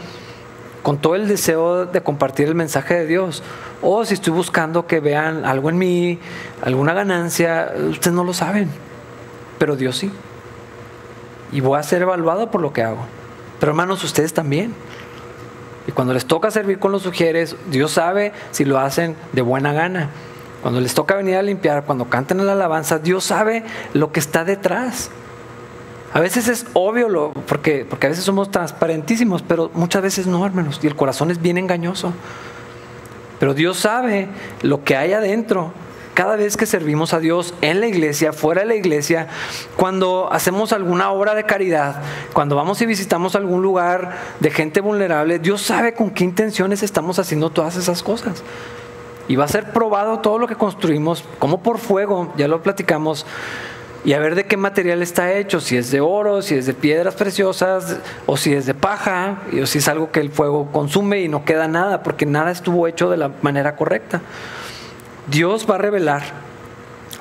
[0.81, 3.43] con todo el deseo de compartir el mensaje de Dios
[3.81, 6.19] o si estoy buscando que vean algo en mí,
[6.61, 8.69] alguna ganancia, ustedes no lo saben,
[9.57, 10.11] pero Dios sí.
[11.51, 13.18] Y voy a ser evaluado por lo que hago.
[13.60, 14.74] Pero hermanos, ustedes también.
[15.88, 19.74] Y cuando les toca servir con los sugieres, Dios sabe si lo hacen de buena
[19.74, 20.10] gana.
[20.62, 24.19] Cuando les toca venir a limpiar, cuando canten en la alabanza, Dios sabe lo que
[24.19, 25.10] está detrás.
[26.13, 30.45] A veces es obvio, lo, porque, porque a veces somos transparentísimos, pero muchas veces no,
[30.45, 30.80] hermanos.
[30.82, 32.13] Y el corazón es bien engañoso.
[33.39, 34.28] Pero Dios sabe
[34.62, 35.72] lo que hay adentro
[36.13, 39.28] cada vez que servimos a Dios en la iglesia, fuera de la iglesia,
[39.76, 42.02] cuando hacemos alguna obra de caridad,
[42.34, 47.19] cuando vamos y visitamos algún lugar de gente vulnerable, Dios sabe con qué intenciones estamos
[47.19, 48.43] haciendo todas esas cosas.
[49.28, 53.26] Y va a ser probado todo lo que construimos, como por fuego, ya lo platicamos,
[54.06, 56.74] y a ver de qué material está hecho, si es de oro, si es de
[56.74, 61.22] piedras preciosas, o si es de paja, o si es algo que el fuego consume
[61.22, 64.22] y no queda nada, porque nada estuvo hecho de la manera correcta.
[65.29, 66.23] Dios va a revelar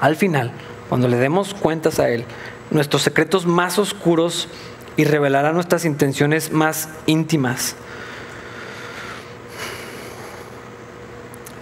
[0.00, 0.52] al final,
[0.88, 2.24] cuando le demos cuentas a Él,
[2.70, 4.48] nuestros secretos más oscuros
[4.96, 7.76] y revelará nuestras intenciones más íntimas.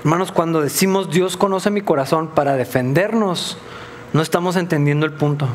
[0.00, 3.59] Hermanos, cuando decimos Dios conoce mi corazón para defendernos,
[4.12, 5.48] no estamos entendiendo el punto.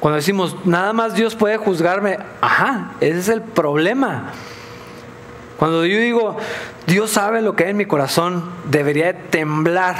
[0.00, 4.32] Cuando decimos nada más Dios puede juzgarme, ajá, ese es el problema.
[5.58, 6.36] Cuando yo digo
[6.86, 9.96] Dios sabe lo que hay en mi corazón, debería temblar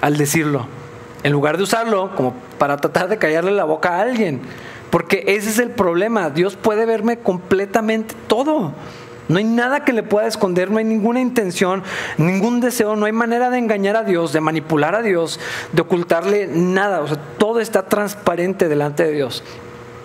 [0.00, 0.66] al decirlo,
[1.24, 4.40] en lugar de usarlo como para tratar de callarle la boca a alguien.
[4.90, 6.30] Porque ese es el problema.
[6.30, 8.72] Dios puede verme completamente todo.
[9.28, 11.82] No hay nada que le pueda esconder, no hay ninguna intención,
[12.16, 15.40] ningún deseo, no hay manera de engañar a Dios, de manipular a Dios,
[15.72, 17.00] de ocultarle nada.
[17.00, 19.42] O sea, todo está transparente delante de Dios.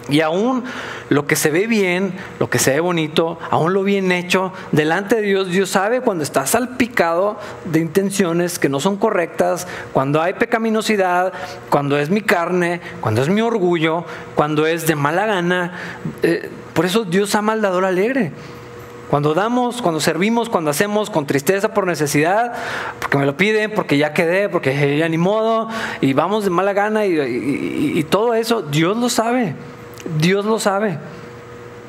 [0.10, 0.64] Y aún
[1.10, 5.18] lo que se ve bien, lo que se ve bonito, aún lo bien hecho, delante
[5.18, 10.34] de Dios, Dios sabe cuando está salpicado de intenciones que no son correctas, cuando hay
[10.34, 11.34] pecaminosidad,
[11.70, 15.74] cuando es mi carne, cuando es mi orgullo, cuando es de mala gana.
[16.24, 18.32] Eh, por eso Dios ama al dador alegre.
[19.12, 22.54] Cuando damos, cuando servimos, cuando hacemos con tristeza por necesidad,
[22.98, 25.68] porque me lo piden, porque ya quedé, porque ya ni modo,
[26.00, 29.54] y vamos de mala gana y, todo eso, Dios lo sabe,
[30.20, 30.98] Dios lo sabe.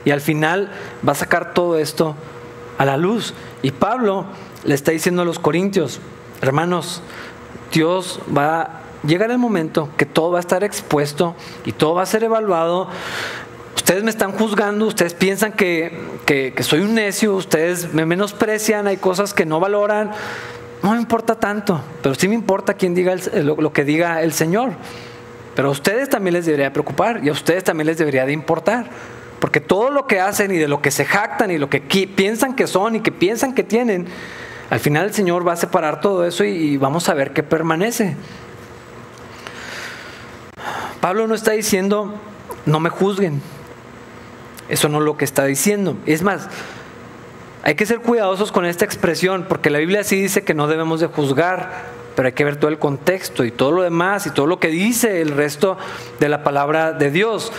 [0.05, 0.71] Y al final
[1.07, 2.17] va a sacar todo esto
[2.79, 3.35] a la luz.
[3.63, 4.27] Y Pablo
[4.65, 6.01] le está diciendo a los corintios,
[6.41, 7.03] hermanos,
[7.73, 8.71] Dios va a
[9.07, 12.89] llegar el momento que todo va a estar expuesto y todo va a ser evaluado
[13.83, 15.93] ustedes me están juzgando, ustedes piensan que,
[16.61, 20.13] soy un necio, ustedes me menosprecian, hay cosas que no valoran.
[20.83, 24.71] No me importa tanto, pero sí me importa quién diga lo, que diga el Señor.
[25.55, 28.87] Pero a ustedes también les debería preocupar y a ustedes también les debería de importar.
[29.41, 32.55] Porque todo lo que hacen y de lo que se jactan y lo que piensan
[32.55, 34.07] que son y que piensan que tienen,
[34.71, 38.17] al final el Señor va a separar todo eso y vamos a ver qué permanece.
[41.01, 42.15] Pablo no está diciendo,
[42.65, 43.43] no me juzguen.
[44.69, 45.97] Eso no es lo que está diciendo.
[46.07, 46.49] Es más,
[47.65, 51.01] hay que ser cuidadosos con esta expresión, porque la Biblia sí dice que no debemos
[51.01, 51.71] de juzgar,
[52.14, 54.68] pero hay que ver todo el contexto y todo lo demás y todo lo que
[54.68, 55.79] dice el resto
[56.20, 57.53] de la palabra de Dios.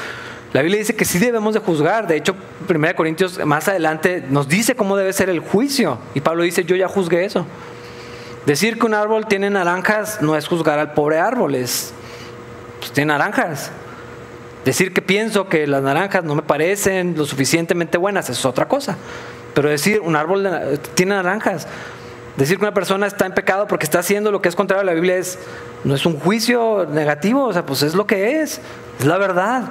[0.53, 2.07] La Biblia dice que sí debemos de juzgar.
[2.07, 2.35] De hecho,
[2.69, 5.97] 1 Corintios más adelante nos dice cómo debe ser el juicio.
[6.13, 7.45] Y Pablo dice, yo ya juzgué eso.
[8.45, 11.93] Decir que un árbol tiene naranjas no es juzgar al pobre árbol, es,
[12.79, 13.71] pues, tiene naranjas.
[14.65, 18.97] Decir que pienso que las naranjas no me parecen lo suficientemente buenas es otra cosa.
[19.53, 20.47] Pero decir un árbol
[20.93, 21.67] tiene naranjas,
[22.38, 24.86] decir que una persona está en pecado porque está haciendo lo que es contrario a
[24.86, 25.38] la Biblia es
[25.84, 28.62] no es un juicio negativo, o sea, pues es lo que es,
[29.00, 29.63] es la verdad.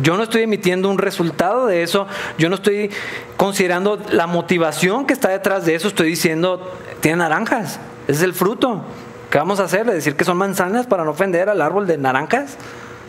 [0.00, 2.06] Yo no estoy emitiendo un resultado de eso,
[2.36, 2.90] yo no estoy
[3.36, 8.34] considerando la motivación que está detrás de eso, estoy diciendo, tiene naranjas, ese es el
[8.34, 8.84] fruto.
[9.30, 9.84] ¿Qué vamos a hacer?
[9.86, 12.56] ¿Decir que son manzanas para no ofender al árbol de naranjas?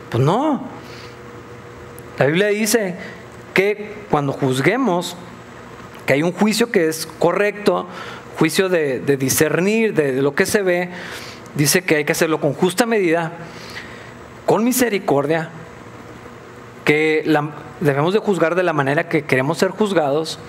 [0.10, 0.64] Pues no,
[2.18, 2.96] la Biblia dice
[3.54, 5.16] que cuando juzguemos,
[6.06, 7.88] que hay un juicio que es correcto,
[8.40, 10.90] juicio de, discernir de, lo que se ve,
[11.56, 13.34] dice que hay que hacerlo con justa medida,
[14.46, 15.50] con misericordia,
[16.86, 17.30] que
[17.82, 20.40] debemos de juzgar de la manera que queremos ser juzgados,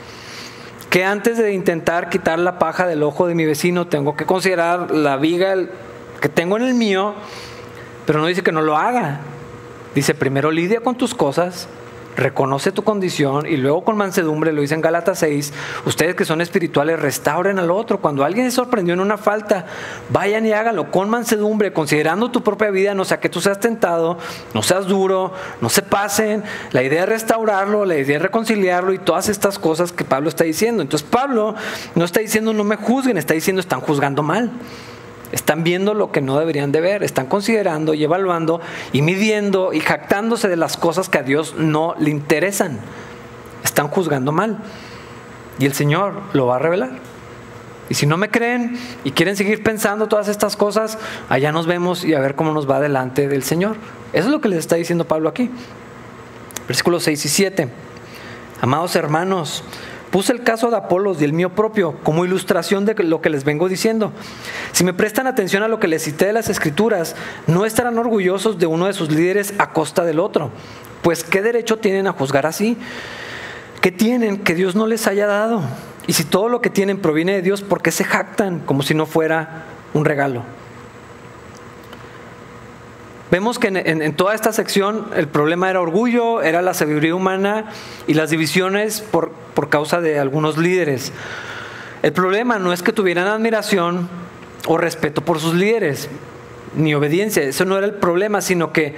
[0.89, 4.93] que antes de intentar quitar la paja del ojo de mi vecino, tengo que considerar
[4.93, 5.57] la viga
[6.21, 7.15] que tengo en el mío,
[8.07, 9.21] pero no dice que no lo haga.
[9.97, 11.69] Dice, primero lidia con tus cosas,
[12.17, 15.53] reconoce tu condición y luego con mansedumbre, lo dice en Gálatas 6,
[15.87, 18.01] ustedes que son espirituales restauren al otro.
[18.01, 19.67] Cuando alguien se sorprendió en una falta,
[20.11, 24.19] vayan y háganlo con mansedumbre, considerando tu propia vida, no sea que tú seas tentado,
[24.55, 26.45] no seas duro, no se pasen.
[26.73, 30.45] La idea es restaurarlo, la idea es reconciliarlo y todas estas cosas que Pablo está
[30.45, 30.83] diciendo.
[30.83, 31.55] Entonces Pablo
[31.95, 34.51] no está diciendo no me juzguen, está diciendo están juzgando mal.
[35.33, 38.61] Están viendo lo que no deberían de ver, están considerando y evaluando
[38.93, 42.81] y midiendo y jactándose de las cosas que a Dios no le interesan.
[43.65, 44.59] Están juzgando mal.
[45.59, 46.91] Y el Señor lo va a revelar.
[47.89, 50.97] Y si no me creen y quieren seguir pensando todas estas cosas,
[51.29, 53.77] allá nos vemos y a ver cómo nos va delante del Señor.
[54.13, 55.51] Eso es lo que les está diciendo Pablo aquí.
[56.69, 57.69] Versículos 6 y 7.
[58.61, 59.65] Amados hermanos,
[60.11, 63.45] Puse el caso de Apolos y el mío propio como ilustración de lo que les
[63.45, 64.13] vengo diciendo.
[64.73, 67.15] Si me prestan atención a lo que les cité de las escrituras,
[67.47, 70.51] no estarán orgullosos de uno de sus líderes a costa del otro.
[71.03, 72.77] Pues ¿qué derecho tienen a juzgar así?
[73.81, 75.63] ¿Qué tienen que Dios no les haya dado?
[76.09, 78.95] Y si todo lo que tienen proviene de Dios, ¿por qué se jactan como si
[78.95, 80.43] no fuera un regalo?
[83.31, 87.67] Vemos que en, toda esta sección el problema era orgullo, era la sabiduría humana
[88.09, 91.13] y las divisiones por, por causa de algunos líderes.
[92.03, 94.09] El problema no es que tuvieran admiración
[94.67, 96.09] o respeto por sus líderes.
[96.75, 98.95] Ni obediencia, eso no era el problema, sino que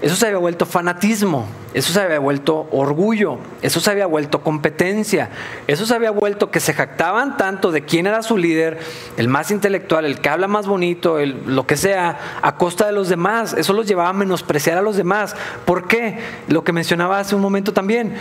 [0.00, 5.30] eso se había vuelto fanatismo, eso se había vuelto orgullo, eso se había vuelto competencia,
[5.66, 8.78] eso se había vuelto que se jactaban tanto de quién era su líder,
[9.16, 12.92] el más intelectual, el que habla más bonito, el, lo que sea, a costa de
[12.92, 15.34] los demás, eso los llevaba a menospreciar a los demás.
[15.64, 16.18] ¿Por qué?
[16.46, 18.14] Lo que mencionaba hace un momento también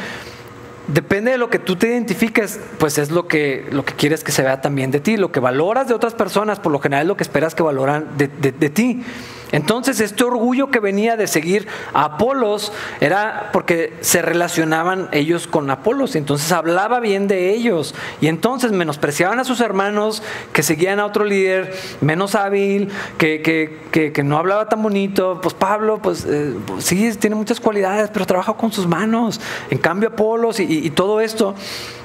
[0.87, 4.31] Depende de lo que tú te identifiques, pues es lo que, lo que quieres que
[4.31, 5.17] se vea también de ti.
[5.17, 8.17] Lo que valoras de otras personas, por lo general es lo que esperas que valoran
[8.17, 9.03] de, de ti.
[9.51, 15.69] Entonces este orgullo que venía de seguir a Apolos era porque se relacionaban ellos con
[15.69, 20.21] Apolos entonces hablaba bien de ellos y entonces menospreciaban a sus hermanos
[20.53, 25.39] que seguían a otro líder menos hábil, que, que, no hablaba tan bonito.
[25.41, 29.39] Pues Pablo, pues, eh, pues, sí, tiene muchas cualidades, pero trabaja con sus manos.
[29.69, 31.55] En cambio Apolos y todo esto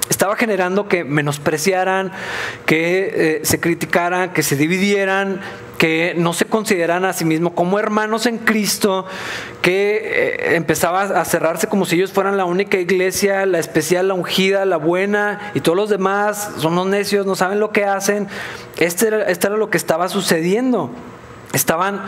[0.09, 2.11] estaba generando que menospreciaran,
[2.65, 5.41] que eh, se criticaran, que se dividieran,
[5.83, 9.05] que no se consideraran a sí mismos como hermanos en Cristo,
[9.61, 14.13] que eh, empezaba a cerrarse como si ellos fueran la única iglesia, la especial, la
[14.13, 18.29] ungida, la buena, y todos los demás son los necios, no saben lo que hacen.
[18.77, 20.89] Este este era lo que estaba sucediendo.
[21.51, 22.01] Estaban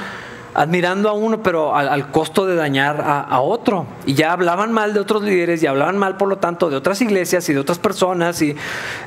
[0.56, 3.86] admirando a uno, pero al, costo de dañar a, otro.
[4.06, 7.02] Y ya hablaban mal de otros líderes y hablaban mal, por lo tanto, de otras
[7.02, 8.56] iglesias y de otras personas, y,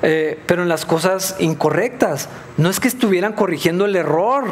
[0.02, 2.28] eh, pero en las cosas incorrectas.
[2.58, 4.44] No es que estuvieran corrigiendo el error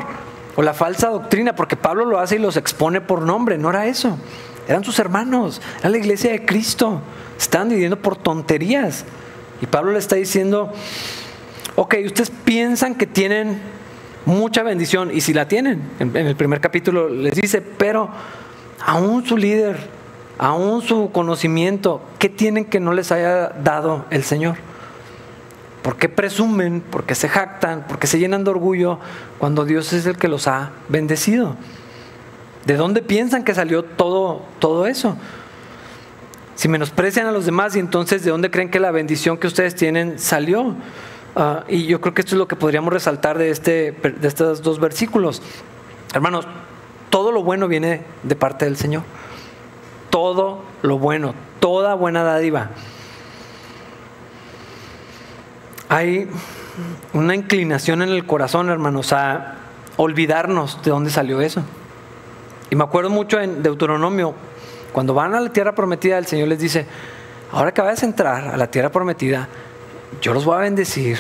[0.57, 3.87] o la falsa doctrina, porque Pablo lo hace y los expone por nombre, no era
[3.87, 4.17] eso.
[4.67, 7.03] Eran sus hermanos, era la iglesia de Cristo.
[7.39, 9.05] Estaban dividiendo por tonterías.
[9.61, 10.73] Y Pablo le está diciendo,
[11.77, 13.61] ok, ustedes piensan que tienen
[14.27, 18.11] mucha bendición y si la tienen, en, el primer capítulo les dice, pero
[18.85, 19.79] aún su líder,
[20.37, 24.57] aún su conocimiento, ¿qué tienen que no les haya dado el Señor?
[25.83, 26.81] ¿Por qué presumen?
[26.81, 27.87] ¿Por qué se jactan?
[27.87, 28.99] ¿Por qué se llenan de orgullo
[29.39, 31.55] cuando Dios es el que los ha bendecido?
[32.65, 35.17] ¿De dónde piensan que salió todo, todo eso?
[36.57, 39.77] Si menosprecian a los demás y entonces de dónde creen que la bendición que ustedes
[39.77, 40.75] tienen salió?
[41.39, 44.63] Ah, y yo creo que esto es lo que podríamos resaltar de, este, de estos
[44.63, 45.43] dos versículos.
[46.15, 46.49] Hermanos,
[47.11, 49.03] todo lo bueno viene de parte del Señor.
[50.09, 52.71] Todo lo bueno, toda buena dádiva.
[55.91, 56.27] Hay
[57.13, 59.57] una inclinación en el corazón, hermanos, a
[59.99, 61.63] olvidarnos de dónde salió eso.
[62.71, 64.35] Y me acuerdo mucho en Deuteronomio,
[64.91, 66.87] cuando van a la tierra prometida, el Señor les dice,
[67.53, 69.49] ahora que vayas a entrar a la tierra prometida,
[70.21, 71.19] yo los voy a bendecir.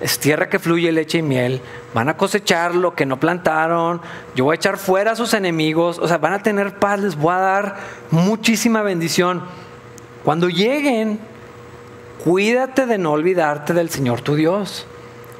[0.00, 1.60] Es tierra que fluye leche y miel.
[1.94, 4.02] Van a cosechar lo que no plantaron.
[4.34, 5.98] Yo voy a echar fuera a sus enemigos.
[5.98, 7.00] O sea, van a tener paz.
[7.00, 7.76] Les voy a dar
[8.10, 9.42] muchísima bendición.
[10.22, 11.18] Cuando lleguen,
[12.22, 14.86] cuídate de no olvidarte del Señor tu Dios.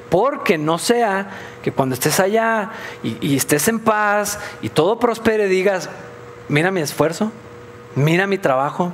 [0.08, 1.30] Porque no sea
[1.62, 2.70] que cuando estés allá
[3.02, 5.90] y, estés en paz y todo prospere, digas,
[6.48, 7.32] mira mi esfuerzo,
[7.96, 8.92] mira mi trabajo,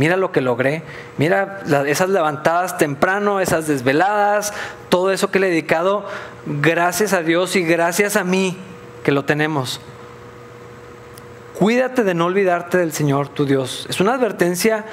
[0.00, 0.82] mira lo que logré,
[1.18, 4.54] mira esas levantadas temprano, esas desveladas,
[4.88, 6.06] todo eso que le he dedicado,
[6.46, 8.56] gracias a Dios y gracias a mí
[9.04, 9.78] que lo tenemos.
[11.58, 13.86] Cuídate de no olvidarte del Señor tu Dios.
[13.90, 14.86] Es una advertencia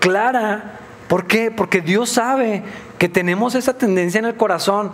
[0.00, 0.80] clara.
[1.06, 1.52] ¿Por qué?
[1.52, 2.64] Porque Dios sabe
[2.98, 4.90] que tenemos esa tendencia en el corazón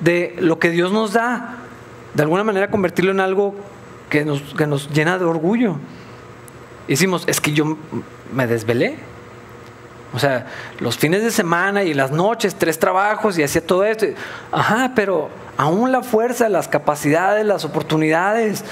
[0.00, 1.58] de lo que Dios nos da,
[2.14, 3.54] de alguna manera convertirlo en algo
[4.10, 5.76] que nos, que nos llena de orgullo.
[6.88, 7.76] Hicimos, es que yo
[8.32, 8.96] me desvelé.
[10.14, 10.46] O sea,
[10.80, 14.06] los fines de semana y las noches, tres trabajos y hacía todo esto.
[14.52, 18.64] Ajá, pero aún la fuerza, las capacidades, las oportunidades,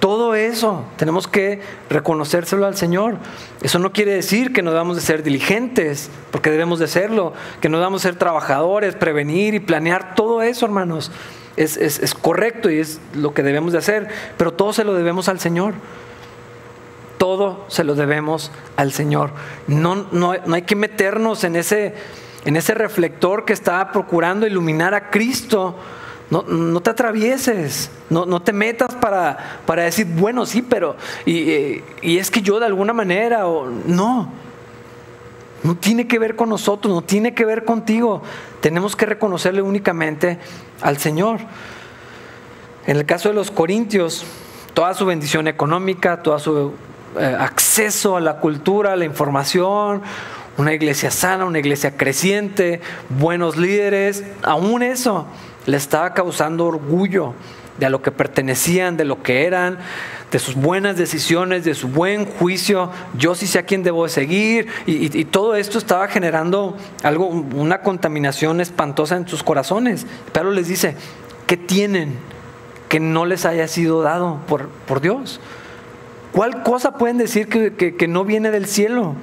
[0.00, 1.60] todo eso tenemos que
[1.90, 3.18] reconocérselo al Señor.
[3.62, 7.68] Eso no quiere decir que no debamos de ser diligentes, porque debemos de serlo, que
[7.68, 11.12] no debamos de ser trabajadores, prevenir y planear todo eso, hermanos.
[11.56, 14.08] Es, es correcto y es lo que debemos de hacer,
[14.38, 15.74] pero todo se lo debemos al Señor
[17.20, 19.32] todo se lo debemos al Señor.
[19.66, 21.92] No, no, hay que meternos en ese,
[22.46, 25.76] en ese reflector que está procurando iluminar a Cristo.
[26.30, 31.82] No, no te atravieses, no, no te metas para, para, decir, bueno, sí, pero, y,
[32.00, 34.32] y, es que yo de alguna manera, o no,
[35.62, 38.22] no tiene que ver con nosotros, no tiene que ver contigo.
[38.62, 40.38] Tenemos que reconocerle únicamente
[40.80, 41.40] al Señor.
[42.86, 44.24] En el caso de los corintios,
[44.72, 46.72] toda su bendición económica, toda su
[47.18, 50.02] eh, acceso a la cultura, a la información,
[50.56, 55.26] una iglesia sana, una iglesia creciente, buenos líderes, aún eso
[55.66, 57.34] le estaba causando orgullo
[57.78, 59.78] de a lo que pertenecían, de lo que eran,
[60.30, 64.68] de sus buenas decisiones, de su buen juicio, yo sí sé a quién debo seguir,
[64.86, 70.06] y, todo esto estaba generando algo, una contaminación espantosa en sus corazones.
[70.32, 70.94] Pero les dice,
[71.46, 72.18] ¿qué tienen?
[72.90, 75.40] que no les haya sido dado por, por Dios?
[76.32, 79.16] ¿Cuál cosa pueden decir que, no viene del cielo?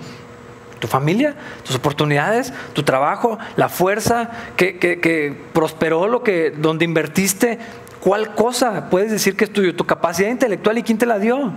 [0.79, 1.33] tu familia,
[1.63, 7.57] tus oportunidades, tu trabajo, la fuerza que, prosperó lo que donde invertiste.
[7.99, 9.75] ¿Cuál cosa puedes decir que es tuyo?
[9.75, 11.51] Tu capacidad intelectual y quién te la dio.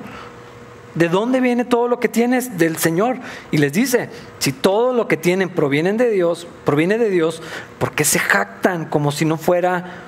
[0.94, 2.58] ¿De dónde viene todo lo que tienes?
[2.58, 3.18] Del Señor.
[3.50, 7.42] Y les dice, si todo lo que tienen provienen de Dios, proviene de Dios,
[7.78, 10.02] ¿por qué se jactan como si no fuera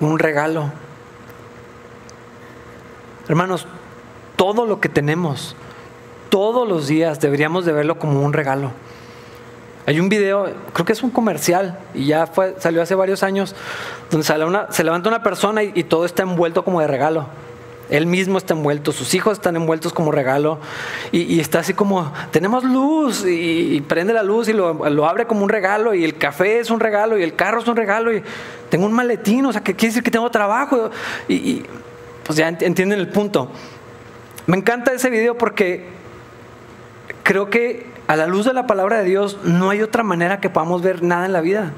[0.00, 0.72] un regalo?
[3.28, 3.66] Hermanos,
[4.36, 5.56] todo lo que tenemos,
[6.28, 8.70] todos los días deberíamos de verlo como un regalo.
[9.86, 13.54] Hay un video, creo que es un comercial, y ya fue, salió hace varios años,
[14.10, 17.26] donde se levanta una persona y todo está envuelto como de regalo.
[17.88, 20.58] Él mismo está envuelto, sus hijos están envueltos como regalo
[21.12, 25.48] y, está así como, tenemos luz y, prende la luz y lo, abre como un
[25.48, 28.24] regalo y el café es un regalo y el carro es un regalo y
[28.70, 30.90] tengo un maletín, o sea, que quiere decir que tengo trabajo
[31.28, 31.62] y,
[32.24, 33.52] pues ya entienden el punto.
[34.46, 35.86] Me encanta ese video porque
[37.22, 40.50] creo que a la luz de la palabra de Dios no hay otra manera que
[40.50, 41.72] podamos ver nada en la vida.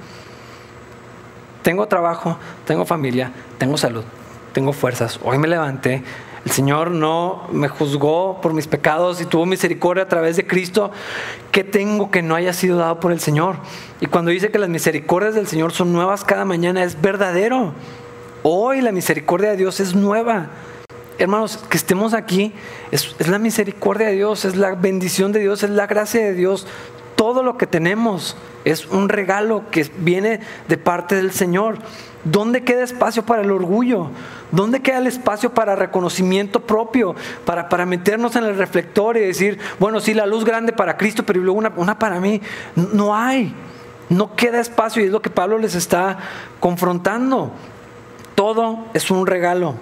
[1.63, 4.05] Tengo trabajo, tengo familia, tengo salud
[4.59, 5.21] tengo fuerzas.
[5.23, 6.03] Hoy me levanté.
[6.45, 10.91] El Señor no me juzgó por mis pecados y tuvo misericordia a través de Cristo.
[11.53, 13.57] ¿Qué tengo que no haya sido dado por el Señor?
[14.01, 17.73] Y cuando dice que las misericordias del Señor son nuevas cada mañana, es verdadero.
[18.43, 20.49] Hoy la misericordia de Dios es nueva.
[21.19, 22.53] Hermanos, que estemos aquí
[22.93, 26.65] es, la misericordia de Dios, es la bendición de Dios, es la gracia de Dios.
[27.17, 30.39] Todo lo que tenemos es un regalo que viene
[30.69, 31.79] de parte del Señor.
[32.23, 34.11] ¿Dónde queda espacio para el orgullo?
[34.53, 37.17] ¿Dónde queda el espacio para reconocimiento propio?
[37.45, 41.25] Para, para meternos en el reflector y decir, bueno, sí, la luz grande para Cristo,
[41.27, 42.41] pero luego una para mí.
[42.77, 43.53] No hay.
[44.09, 46.19] No queda espacio y es lo que Pablo les está
[46.61, 47.51] confrontando.
[48.37, 49.75] Todo es un regalo.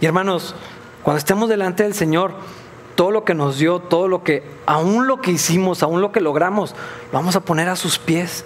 [0.00, 0.54] Y hermanos,
[1.02, 2.34] cuando estemos delante del Señor,
[2.94, 6.20] todo lo que nos dio, todo lo que, aún lo que hicimos, aún lo que
[6.20, 6.74] logramos,
[7.12, 8.44] lo vamos a poner a sus pies.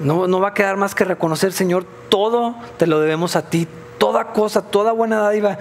[0.00, 3.66] No, no va a quedar más que reconocer, Señor, todo te lo debemos a ti,
[3.98, 5.58] toda cosa, toda buena dádiva,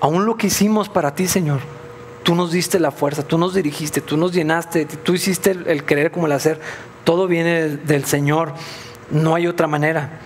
[0.00, 1.60] aún lo que hicimos para ti, Señor.
[2.22, 6.10] Tú nos diste la fuerza, tú nos dirigiste, tú nos llenaste, tú hiciste el, querer
[6.10, 6.60] como el hacer.
[7.04, 8.52] Todo viene del, Señor,
[9.10, 10.18] no hay otra manera.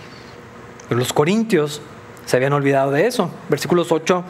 [0.89, 1.81] Los corintios
[2.25, 3.31] se habían olvidado de eso.
[3.49, 4.23] Versículos 8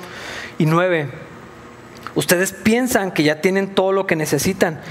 [0.57, 1.09] y 9.
[2.15, 4.81] Ustedes piensan que ya tienen todo lo que necesitan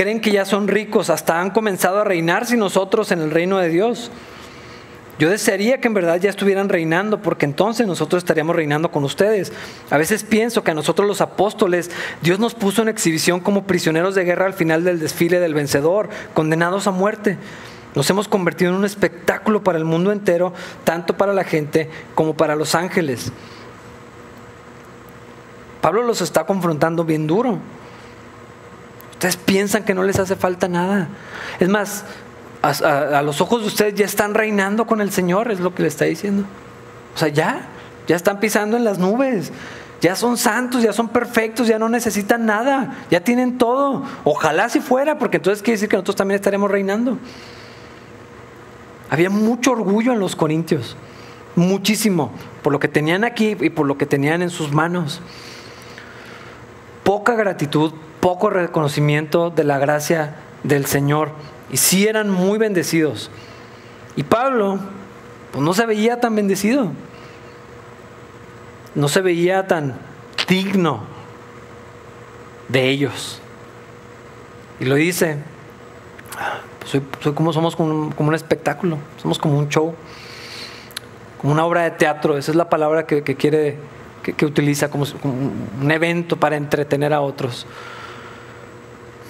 [0.00, 3.58] creen que ya son ricos, hasta han comenzado a reinar sin nosotros en el reino
[3.58, 4.10] de Dios.
[5.18, 9.52] Yo desearía que en verdad ya estuvieran reinando, porque entonces nosotros estaríamos reinando con ustedes.
[9.90, 11.90] A veces pienso que a nosotros los apóstoles,
[12.22, 16.08] Dios nos puso en exhibición como prisioneros de guerra al final del desfile del vencedor,
[16.32, 17.36] condenados a muerte.
[17.94, 20.52] Nos hemos convertido en un espectáculo para el mundo entero,
[20.84, 23.32] tanto para la gente como para los ángeles.
[25.80, 27.58] Pablo los está confrontando bien duro.
[29.12, 31.08] Ustedes piensan que no les hace falta nada.
[31.58, 32.04] Es más,
[32.62, 35.88] a, los ojos de ustedes ya están reinando con el Señor, es lo que le
[35.88, 36.44] está diciendo.
[37.14, 37.68] O sea, ya,
[38.06, 39.52] ya están pisando en las nubes.
[40.00, 44.04] Ya son santos, ya son perfectos, ya no necesitan nada, ya tienen todo.
[44.24, 47.18] Ojalá si fuera, porque entonces quiere decir que nosotros también estaremos reinando.
[49.10, 50.96] Había mucho orgullo en los corintios,
[51.56, 52.30] muchísimo,
[52.62, 55.20] por lo que tenían aquí y por lo que tenían en sus manos.
[57.04, 61.30] Poca gratitud poco reconocimiento de la gracia del Señor.
[61.72, 63.30] Y sí eran muy bendecidos.
[64.16, 64.78] Y Pablo,
[65.50, 66.92] pues no se veía tan bendecido.
[68.94, 69.98] No se veía tan
[70.48, 71.02] digno
[72.68, 73.40] de ellos.
[74.78, 75.38] Y lo dice,
[76.90, 79.94] soy, como somos como un, espectáculo, somos como un show,
[81.40, 83.76] como una obra de teatro, esa es la palabra que, quiere,
[84.22, 87.66] que, utiliza como un evento para entretener a otros.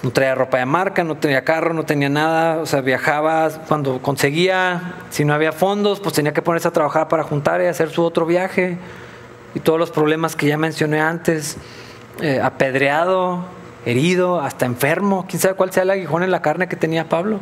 [0.03, 4.01] No traía ropa de marca, no tenía carro, no tenía nada, o sea, viajaba cuando
[4.01, 7.91] conseguía, si no había fondos, pues tenía que ponerse a trabajar para juntar y hacer
[7.91, 8.79] su otro viaje.
[9.55, 11.59] Y todos los problemas que ya mencioné antes,
[12.23, 13.45] eh, apedreado,
[13.87, 17.41] herido, hasta enfermo, quién sabe cuál sea el aguijón en la carne que tenía Pablo.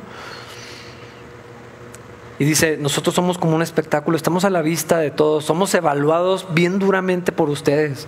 [2.38, 6.46] Y dice, nosotros somos como un espectáculo, estamos a la vista de todos, somos evaluados
[6.54, 8.06] bien duramente por ustedes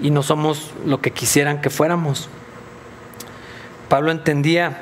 [0.00, 2.28] y no somos lo que quisieran que fuéramos.
[3.88, 4.80] Pablo entendía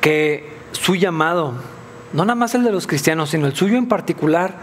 [0.00, 1.54] que su llamado,
[2.12, 4.58] no nada más el de los cristianos, sino el suyo en particular,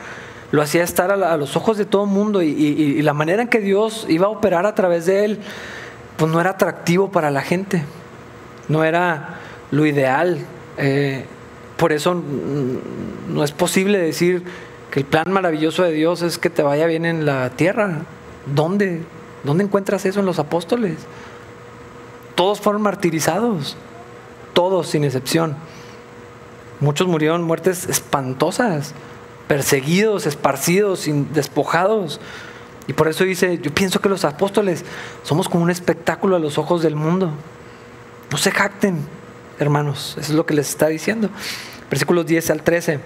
[0.51, 3.59] lo hacía estar a, los ojos de todo el mundo y, la manera en que
[3.59, 5.39] Dios iba a operar a través de él,
[6.15, 7.83] pues no era atractivo para la gente,
[8.69, 9.39] no era
[9.71, 10.39] lo ideal.
[10.77, 11.25] Eh,
[11.75, 12.21] Por eso
[13.27, 14.43] no es posible decir
[14.91, 17.99] que el plan maravilloso de Dios es que te vaya bien en la tierra.
[18.45, 19.01] ¿Dónde?
[19.43, 20.95] ¿Dónde encuentras eso en los apóstoles?
[22.35, 23.75] Todos fueron martirizados,
[24.53, 25.55] todos sin excepción.
[26.79, 28.93] Muchos murieron muertes espantosas,
[29.47, 32.19] perseguidos, esparcidos, despojados.
[32.87, 34.85] Y por eso dice, yo pienso que los apóstoles
[35.23, 37.31] somos como un espectáculo a los ojos del mundo.
[38.31, 39.05] No se jacten,
[39.59, 41.29] hermanos, eso es lo que les está diciendo.
[41.89, 42.99] Versículos 10 al 13.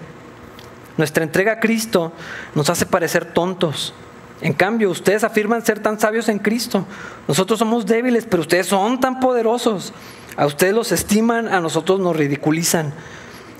[0.98, 2.12] Nuestra entrega a Cristo
[2.54, 3.94] nos hace parecer tontos.
[4.42, 6.86] En cambio, ustedes afirman ser tan sabios en Cristo.
[7.28, 9.94] Nosotros somos débiles, pero ustedes son tan poderosos.
[10.36, 12.94] A ustedes los estiman, a nosotros nos ridiculizan.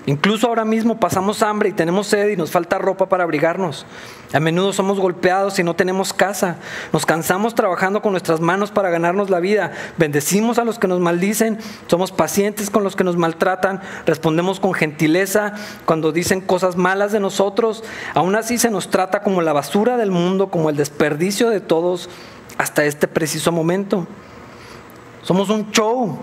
[0.04, 3.86] Incluso ahora mismo pasamos hambre y tenemos sed y nos falta ropa para abrigarnos.
[4.32, 6.56] A menudo somos golpeados y no tenemos casa.
[6.92, 9.70] Nos cansamos trabajando con nuestras manos para ganarnos la vida.
[9.98, 11.58] Bendecimos a los que nos maldicen.
[11.86, 13.80] Somos pacientes con los que nos maltratan.
[14.04, 17.84] Respondemos con gentileza cuando dicen cosas malas de nosotros.
[18.14, 22.10] Aún así se nos trata como la basura del mundo, como el desperdicio de todos
[22.58, 24.08] hasta este preciso momento.
[25.22, 26.18] Somos un show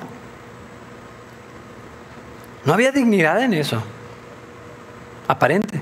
[2.65, 3.81] no había dignidad en eso,
[5.27, 5.81] aparente.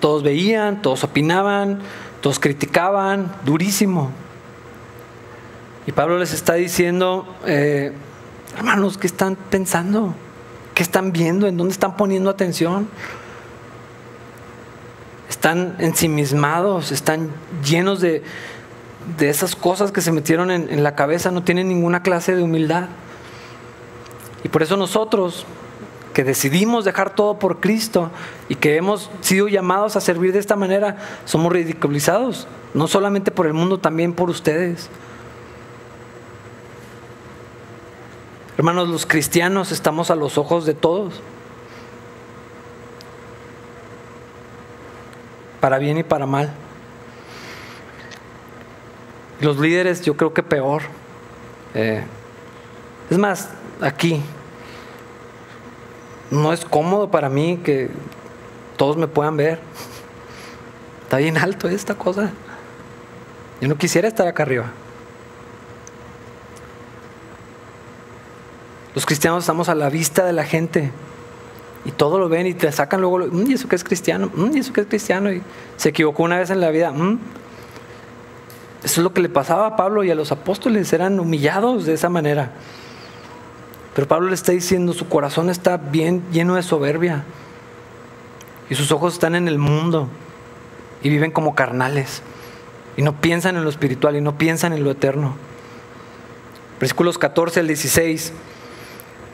[0.00, 1.80] Todos veían, todos opinaban,
[2.20, 4.10] todos criticaban, durísimo.
[5.86, 7.92] Y Pablo les está diciendo, eh,
[8.56, 10.14] hermanos, ¿qué están pensando?
[10.74, 11.46] ¿Qué están viendo?
[11.46, 12.88] ¿En dónde están poniendo atención?
[15.28, 17.30] Están ensimismados, están
[17.64, 18.22] llenos de,
[19.20, 22.88] esas cosas que se metieron en la cabeza, no tienen ninguna clase de humildad.
[24.48, 25.44] Y por eso nosotros,
[26.14, 28.10] que decidimos dejar todo por Cristo
[28.48, 30.96] y que hemos sido llamados a servir de esta manera,
[31.26, 34.88] somos ridiculizados, no solamente por el mundo, también por ustedes.
[38.56, 41.20] Hermanos, los cristianos estamos a los ojos de todos,
[45.60, 46.54] para bien y para mal.
[49.42, 50.84] Los líderes yo creo que peor.
[51.74, 52.02] Eh,
[53.10, 53.50] es más,
[53.82, 54.22] aquí.
[56.30, 57.90] No es cómodo para mí que
[58.76, 59.60] todos me puedan ver.
[61.04, 62.30] Está bien alto esta cosa.
[63.60, 64.66] Yo no quisiera estar acá arriba.
[68.94, 70.90] Los cristianos estamos a la vista de la gente
[71.84, 74.30] y todo lo ven y te sacan luego, mm, ¿y eso que es cristiano?
[74.34, 75.32] Mm, ¿Y eso que es cristiano?
[75.32, 75.42] Y
[75.76, 76.90] se equivocó una vez en la vida.
[76.90, 77.18] Mm".
[78.84, 81.94] Eso es lo que le pasaba a Pablo y a los apóstoles, eran humillados de
[81.94, 82.52] esa manera.
[83.98, 87.24] Pero Pablo le está diciendo, su corazón está bien lleno de soberbia.
[88.70, 90.08] Y sus ojos están en el mundo.
[91.02, 92.22] Y viven como carnales.
[92.96, 95.34] Y no piensan en lo espiritual y no piensan en lo eterno.
[96.78, 98.32] Versículos 14 al 16.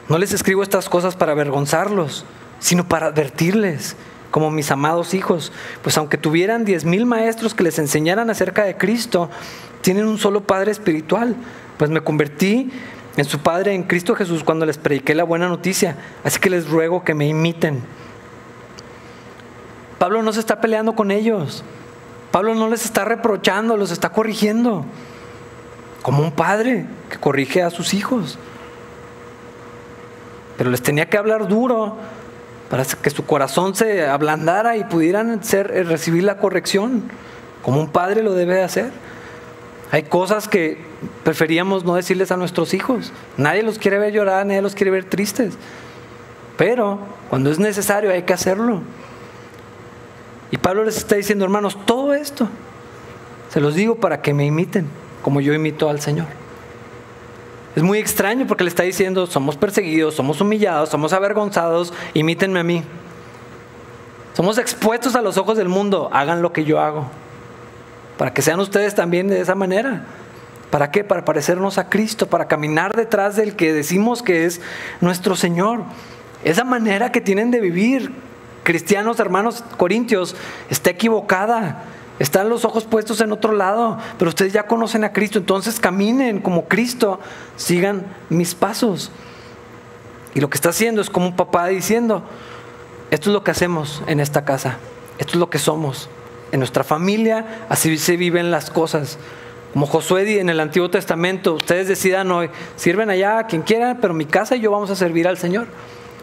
[0.09, 2.25] No les escribo estas cosas para avergonzarlos,
[2.57, 3.95] sino para advertirles,
[4.31, 5.51] como mis amados hijos.
[5.83, 9.29] Pues aunque tuvieran diez mil maestros que les enseñaran acerca de Cristo,
[9.81, 11.35] tienen un solo Padre espiritual.
[11.77, 12.71] Pues me convertí
[13.17, 15.95] en su Padre, en Cristo Jesús, cuando les prediqué la buena noticia.
[16.23, 17.81] Así que les ruego que me imiten.
[19.97, 21.63] Pablo no se está peleando con ellos.
[22.31, 24.85] Pablo no les está reprochando, los está corrigiendo.
[26.01, 28.37] Como un padre que corrige a sus hijos.
[30.57, 31.97] Pero les tenía que hablar duro
[32.69, 37.03] para que su corazón se ablandara y pudieran eh, recibir la corrección,
[37.61, 38.91] como un padre lo debe hacer.
[39.91, 40.83] Hay cosas que
[41.23, 43.11] preferíamos no decirles a nuestros hijos.
[43.37, 45.57] Nadie los quiere ver llorar, nadie los quiere ver tristes.
[46.57, 46.99] Pero
[47.29, 48.81] cuando es necesario hay que hacerlo.
[50.51, 52.47] Y Pablo les está diciendo, hermanos, todo esto
[53.49, 54.87] se los digo para que me imiten,
[55.21, 56.27] como yo imito al Señor.
[57.75, 62.63] Es muy extraño porque le está diciendo, somos perseguidos, somos humillados, somos avergonzados, imítenme a
[62.63, 62.83] mí.
[64.33, 67.09] Somos expuestos a los ojos del mundo, hagan lo que yo hago
[68.17, 70.05] para que sean ustedes también de esa manera.
[70.75, 71.05] ¿Para qué?
[71.05, 74.59] Para parecernos a Cristo, para caminar detrás del que decimos que es
[74.99, 75.83] nuestro Señor.
[76.43, 78.11] Esa manera que tienen de vivir,
[78.63, 80.35] cristianos, hermanos corintios,
[80.69, 81.85] está equivocada.
[82.19, 86.41] Están los ojos puestos en otro lado, pero ustedes ya conocen a Cristo, entonces caminen
[86.41, 87.21] como Cristo,
[87.55, 89.11] sigan mis pasos.
[90.33, 92.21] Y lo que está haciendo es como un papá diciendo,
[93.11, 94.75] esto es lo que hacemos en esta casa,
[95.19, 96.09] esto es lo que somos
[96.51, 99.17] en nuestra familia, así se viven las cosas.
[99.75, 104.13] Como Josué en el Antiguo Testamento, ustedes decidan hoy, sirven allá a quien quiera, pero
[104.13, 105.67] mi casa y yo vamos a servir al Señor.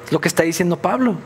[0.07, 1.17] Es lo que está diciendo Pablo.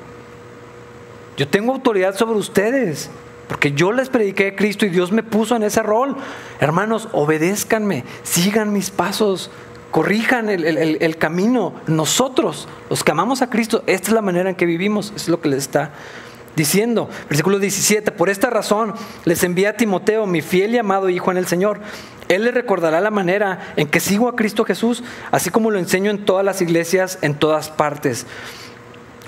[1.37, 3.11] Yo tengo autoridad sobre ustedes,
[3.47, 6.16] porque yo les prediqué a Cristo y Dios me puso en ese rol.
[6.59, 9.53] Hermanos, obedézcanme, sigan mis pasos,
[9.93, 11.74] corrijan el, camino.
[11.87, 15.41] Nosotros, los que amamos a Cristo, esta es la manera en que vivimos, es lo
[15.41, 15.93] que les está
[16.57, 17.09] diciendo.
[17.29, 21.37] Versículo 17, por esta razón les envía a Timoteo, mi fiel y amado hijo en
[21.37, 21.81] el Señor.
[22.29, 26.11] Él le recordará la manera en que sigo a Cristo Jesús, así como lo enseño
[26.11, 28.27] en todas las iglesias, en todas partes.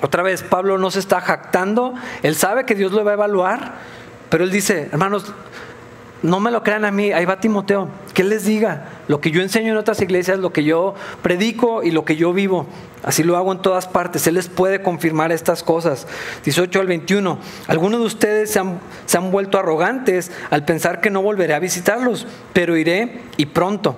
[0.00, 3.74] Otra vez, Pablo no se está jactando, él sabe que Dios lo va a evaluar,
[4.28, 5.32] pero él dice, hermanos,
[6.22, 9.40] no me lo crean a mí, ahí va Timoteo, que les diga lo que yo
[9.40, 12.66] enseño en otras iglesias, lo que yo predico y lo que yo vivo.
[13.04, 16.06] Así lo hago en todas partes, él les puede confirmar estas cosas.
[16.44, 17.38] 18 al 21,
[17.68, 21.60] algunos de ustedes se han, se han vuelto arrogantes al pensar que no volveré a
[21.60, 23.96] visitarlos, pero iré y pronto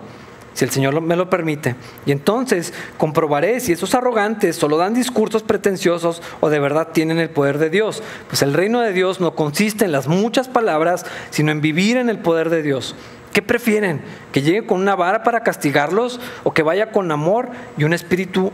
[0.54, 1.76] si el Señor me lo permite.
[2.06, 7.30] Y entonces comprobaré si esos arrogantes solo dan discursos pretenciosos o de verdad tienen el
[7.30, 8.02] poder de Dios.
[8.28, 12.10] Pues el reino de Dios no consiste en las muchas palabras, sino en vivir en
[12.10, 12.94] el poder de Dios.
[13.32, 14.00] ¿Qué prefieren?
[14.32, 18.50] ¿Que llegue con una vara para castigarlos o que vaya con amor y un espíritu?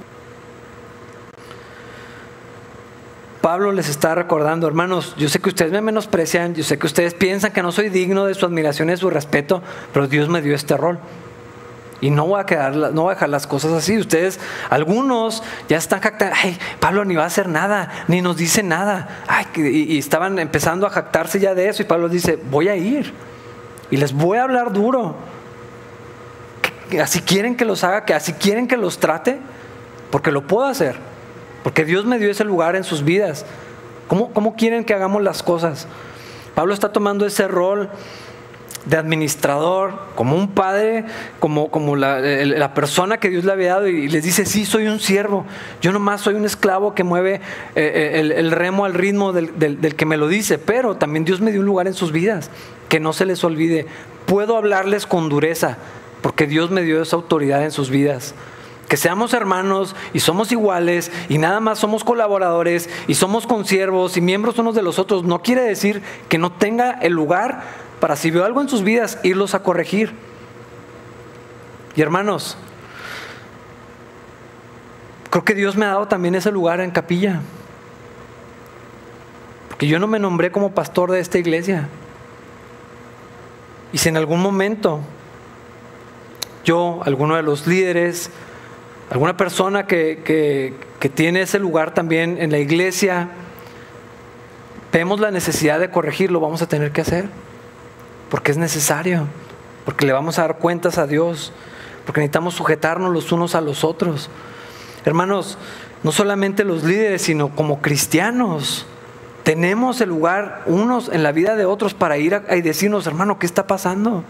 [3.40, 7.14] Pablo les está recordando, hermanos, yo sé que ustedes me menosprecian, yo sé que ustedes
[7.14, 10.42] piensan que no soy digno de su admiración y de su respeto, pero Dios me
[10.42, 10.98] dio este rol.
[12.00, 13.96] Y no voy a quedar, no voy a dejar las cosas así.
[13.96, 14.38] Ustedes,
[14.68, 19.08] algunos ya están jactando, ay, Pablo ni va a hacer nada, ni nos dice nada.
[19.56, 21.82] Y, estaban empezando a jactarse ya de eso.
[21.82, 23.14] Y Pablo dice, voy a ir.
[23.90, 25.16] Y les voy a hablar duro.
[27.02, 29.38] Así quieren que los haga, que así quieren que los trate,
[30.10, 30.96] porque lo puedo hacer.
[31.64, 33.46] Porque Dios me dio ese lugar en sus vidas.
[34.06, 35.88] ¿Cómo, cómo quieren que hagamos las cosas?
[36.54, 37.90] Pablo está tomando ese rol
[38.86, 41.04] de administrador, como un padre,
[41.40, 45.00] como, como la, persona que Dios le había dado y les dice, sí, soy un
[45.00, 45.44] siervo,
[45.82, 47.40] yo nomás soy un esclavo que mueve eh,
[47.74, 51.50] eh, el, remo al ritmo del, del que me lo dice, pero también Dios me
[51.50, 52.50] dio un lugar en sus vidas,
[52.88, 53.86] que no se les olvide,
[54.26, 55.78] puedo hablarles con dureza,
[56.22, 58.34] porque Dios me dio esa autoridad en sus vidas.
[58.88, 64.20] Que seamos hermanos y somos iguales y nada más somos colaboradores y somos consiervos y
[64.20, 67.64] miembros unos de los otros, no quiere decir que no tenga el lugar
[68.00, 70.12] para si veo algo en sus vidas, irlos a corregir.
[71.94, 72.58] Y hermanos,
[75.30, 77.40] creo que Dios me ha dado también ese lugar en capilla.
[79.68, 81.88] Porque yo no me nombré como pastor de esta iglesia.
[83.92, 85.00] Y si en algún momento
[86.64, 88.30] yo, alguno de los líderes,
[89.10, 93.30] alguna persona que, que, que tiene ese lugar también en la iglesia,
[94.92, 97.28] vemos la necesidad de corregirlo, vamos a tener que hacer
[98.30, 99.26] porque es necesario,
[99.84, 101.52] porque le vamos a dar cuentas a Dios,
[102.04, 104.30] porque necesitamos sujetarnos los unos a los otros.
[105.04, 105.58] Hermanos,
[106.02, 108.86] no solamente los líderes, sino como cristianos,
[109.44, 113.46] tenemos el lugar unos en la vida de otros para ir y decirnos, hermano, ¿qué
[113.46, 114.24] está pasando?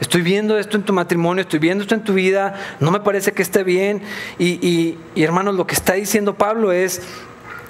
[0.00, 3.32] Estoy viendo esto en tu matrimonio, estoy viendo esto en tu vida, no me parece
[3.32, 4.02] que esté bien.
[4.38, 7.00] Y, y hermanos, lo que está diciendo Pablo es,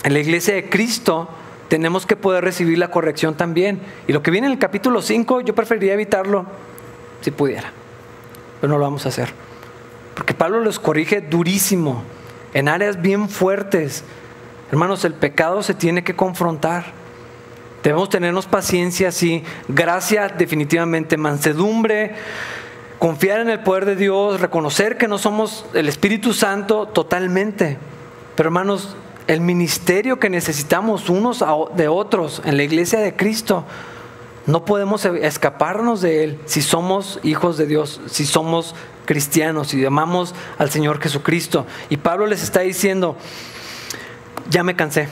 [0.03, 1.29] en la iglesia de Cristo,
[1.69, 3.81] tenemos que poder recibir la corrección también.
[4.07, 6.47] Y lo que viene en el capítulo 5, yo preferiría evitarlo
[7.21, 7.73] si pudiera,
[8.61, 9.31] pero no lo vamos a hacer.
[10.15, 12.05] Porque Pablo los corrige durísimo,
[12.53, 14.05] en áreas bien fuertes.
[14.71, 16.85] Hermanos, el pecado se tiene que confrontar.
[17.83, 22.15] Debemos tenernos paciencia, sí, gracia definitivamente, mansedumbre,
[22.99, 27.77] confiar en el poder de Dios, reconocer que no somos el Espíritu Santo totalmente.
[28.37, 28.97] Pero hermanos,
[29.27, 31.45] el ministerio que necesitamos unos
[31.77, 33.64] de otros en la iglesia de Cristo,
[34.47, 38.75] no podemos e-, escaparnos de él si somos hijos de Dios, si somos
[39.07, 41.66] cristianos, si amamos al Señor Jesucristo.
[41.89, 43.16] Y Pablo les está diciendo,
[44.51, 45.09] ya me cansé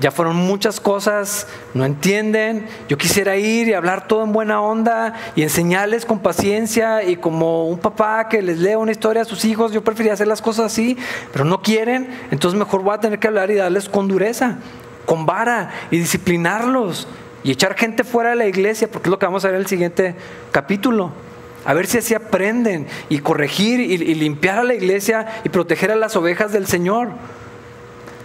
[0.00, 2.66] ya fueron muchas cosas, no entienden.
[2.88, 7.68] Yo quisiera ir y hablar todo en buena onda y enseñarles con paciencia y como
[7.68, 10.66] un papá que les lee una historia a sus hijos, yo preferiría hacer las cosas
[10.66, 10.96] así,
[11.32, 14.58] pero no quieren, entonces mejor voy a tener que hablar y darles con dureza,
[15.04, 17.08] con vara y disciplinarlos
[17.42, 19.62] y echar gente fuera de la iglesia, porque es lo que vamos a ver en
[19.62, 20.14] el siguiente
[20.52, 21.12] capítulo.
[21.64, 25.90] A ver si así aprenden y corregir y, y limpiar a la iglesia y proteger
[25.90, 27.10] a las ovejas del Señor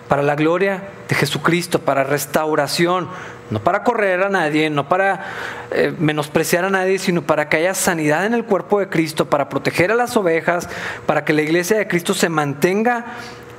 [0.08, 0.84] para la gloria
[1.14, 3.08] de Jesucristo, para restauración,
[3.52, 5.26] no para correr a nadie, no para
[5.72, 9.48] eh, menospreciar a nadie, sino para que haya sanidad en el cuerpo de Cristo, para
[9.48, 10.68] proteger a las ovejas,
[11.06, 13.06] para que la iglesia de Cristo se mantenga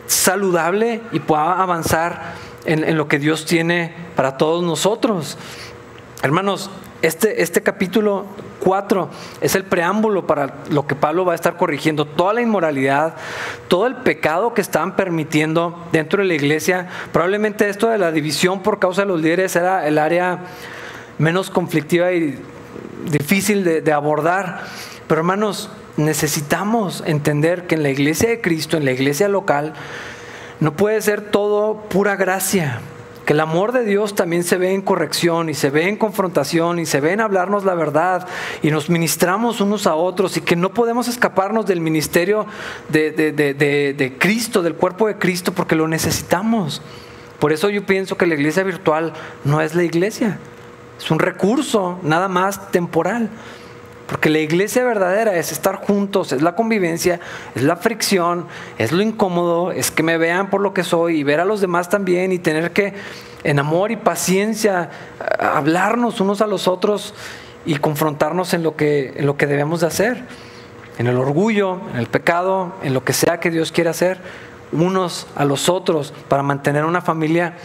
[0.06, 2.34] saludable y pueda avanzar
[2.64, 5.38] en, en lo que Dios tiene para todos nosotros.
[6.24, 6.70] Hermanos,
[7.02, 8.24] este, este capítulo
[8.60, 9.10] 4
[9.42, 13.16] es el preámbulo para lo que Pablo va a estar corrigiendo, toda la inmoralidad,
[13.68, 16.88] todo el pecado que estaban permitiendo dentro de la iglesia.
[17.12, 20.38] Probablemente esto de la división por causa de los líderes era el área
[21.18, 22.38] menos conflictiva y
[23.10, 24.62] difícil de, de abordar.
[25.06, 25.68] Pero hermanos,
[25.98, 29.74] necesitamos entender que en la iglesia de Cristo, en la iglesia local,
[30.60, 32.80] no puede ser todo pura gracia.
[33.24, 36.78] Que el amor de Dios también se ve en corrección y se ve en confrontación
[36.78, 38.26] y se ve en hablarnos la verdad
[38.62, 42.46] y nos ministramos unos a otros y que no podemos escaparnos del ministerio
[42.90, 46.82] de, de Cristo, del cuerpo de Cristo, porque lo necesitamos.
[47.38, 49.12] Por eso yo pienso que la iglesia virtual
[49.44, 50.38] no es la iglesia,
[50.98, 53.30] es un recurso nada más temporal.
[54.14, 57.18] Porque la iglesia verdadera es estar juntos, es la convivencia,
[57.56, 58.46] es la fricción,
[58.78, 61.60] es lo incómodo, es que me vean por lo que soy y ver a los
[61.60, 62.94] demás también y tener que
[63.42, 64.88] en amor y paciencia
[65.40, 67.12] hablarnos unos a los otros
[67.66, 70.22] y confrontarnos en lo que, en lo que debemos de hacer,
[70.98, 74.20] en el orgullo, en el pecado, en lo que sea que Dios quiera hacer,
[74.70, 77.56] unos a los otros para mantener una familia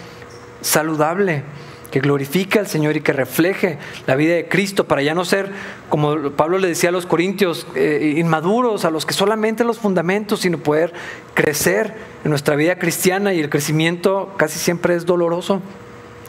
[0.62, 1.44] saludable
[1.92, 5.52] que glorifique al Señor y que refleje la vida de Cristo para ya no ser,
[5.90, 10.42] como Pablo le decía a los corintios, eh, inmaduros, a los que solamente los fundamentos,
[10.42, 10.94] sino poder
[11.34, 15.62] crecer en nuestra vida cristiana y el crecimiento casi siempre es doloroso,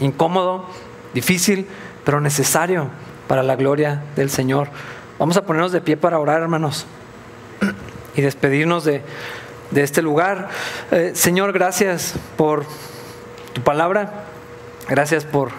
[0.00, 0.66] incómodo,
[1.12, 1.66] difícil,
[2.04, 2.88] pero necesario
[3.28, 4.68] para la gloria del Señor.
[5.18, 6.86] Vamos a ponernos de pie para orar, hermanos,
[8.16, 9.02] y despedirnos de,
[9.74, 10.48] este lugar.
[10.90, 12.64] Eh, Señor, gracias por
[13.52, 14.29] tu palabra.
[14.90, 15.50] Gracias por,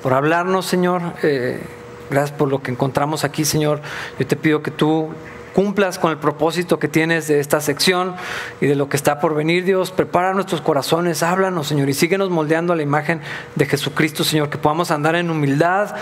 [0.00, 1.02] por hablarnos, Señor.
[1.24, 1.60] Eh,
[2.08, 3.80] gracias por lo que encontramos aquí, Señor.
[4.16, 5.10] Yo te pido que tú
[5.56, 8.14] cumplas con el propósito que tienes de esta sección
[8.60, 9.90] y de lo que está por venir, Dios.
[9.90, 13.20] Prepara nuestros corazones, háblanos, Señor, y síguenos moldeando a la imagen
[13.56, 15.96] de Jesucristo, Señor, que podamos andar en humildad,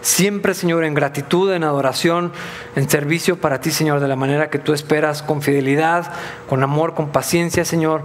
[0.00, 2.30] siempre, Señor, en gratitud, en adoración,
[2.76, 6.12] en servicio para ti, Señor, de la manera que tú esperas, con fidelidad,
[6.48, 8.04] con amor, con paciencia, Señor.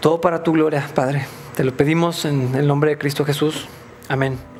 [0.00, 1.26] Todo para tu gloria, Padre.
[1.56, 3.66] Te lo pedimos en el nombre de Cristo Jesús.
[4.08, 4.55] Amén.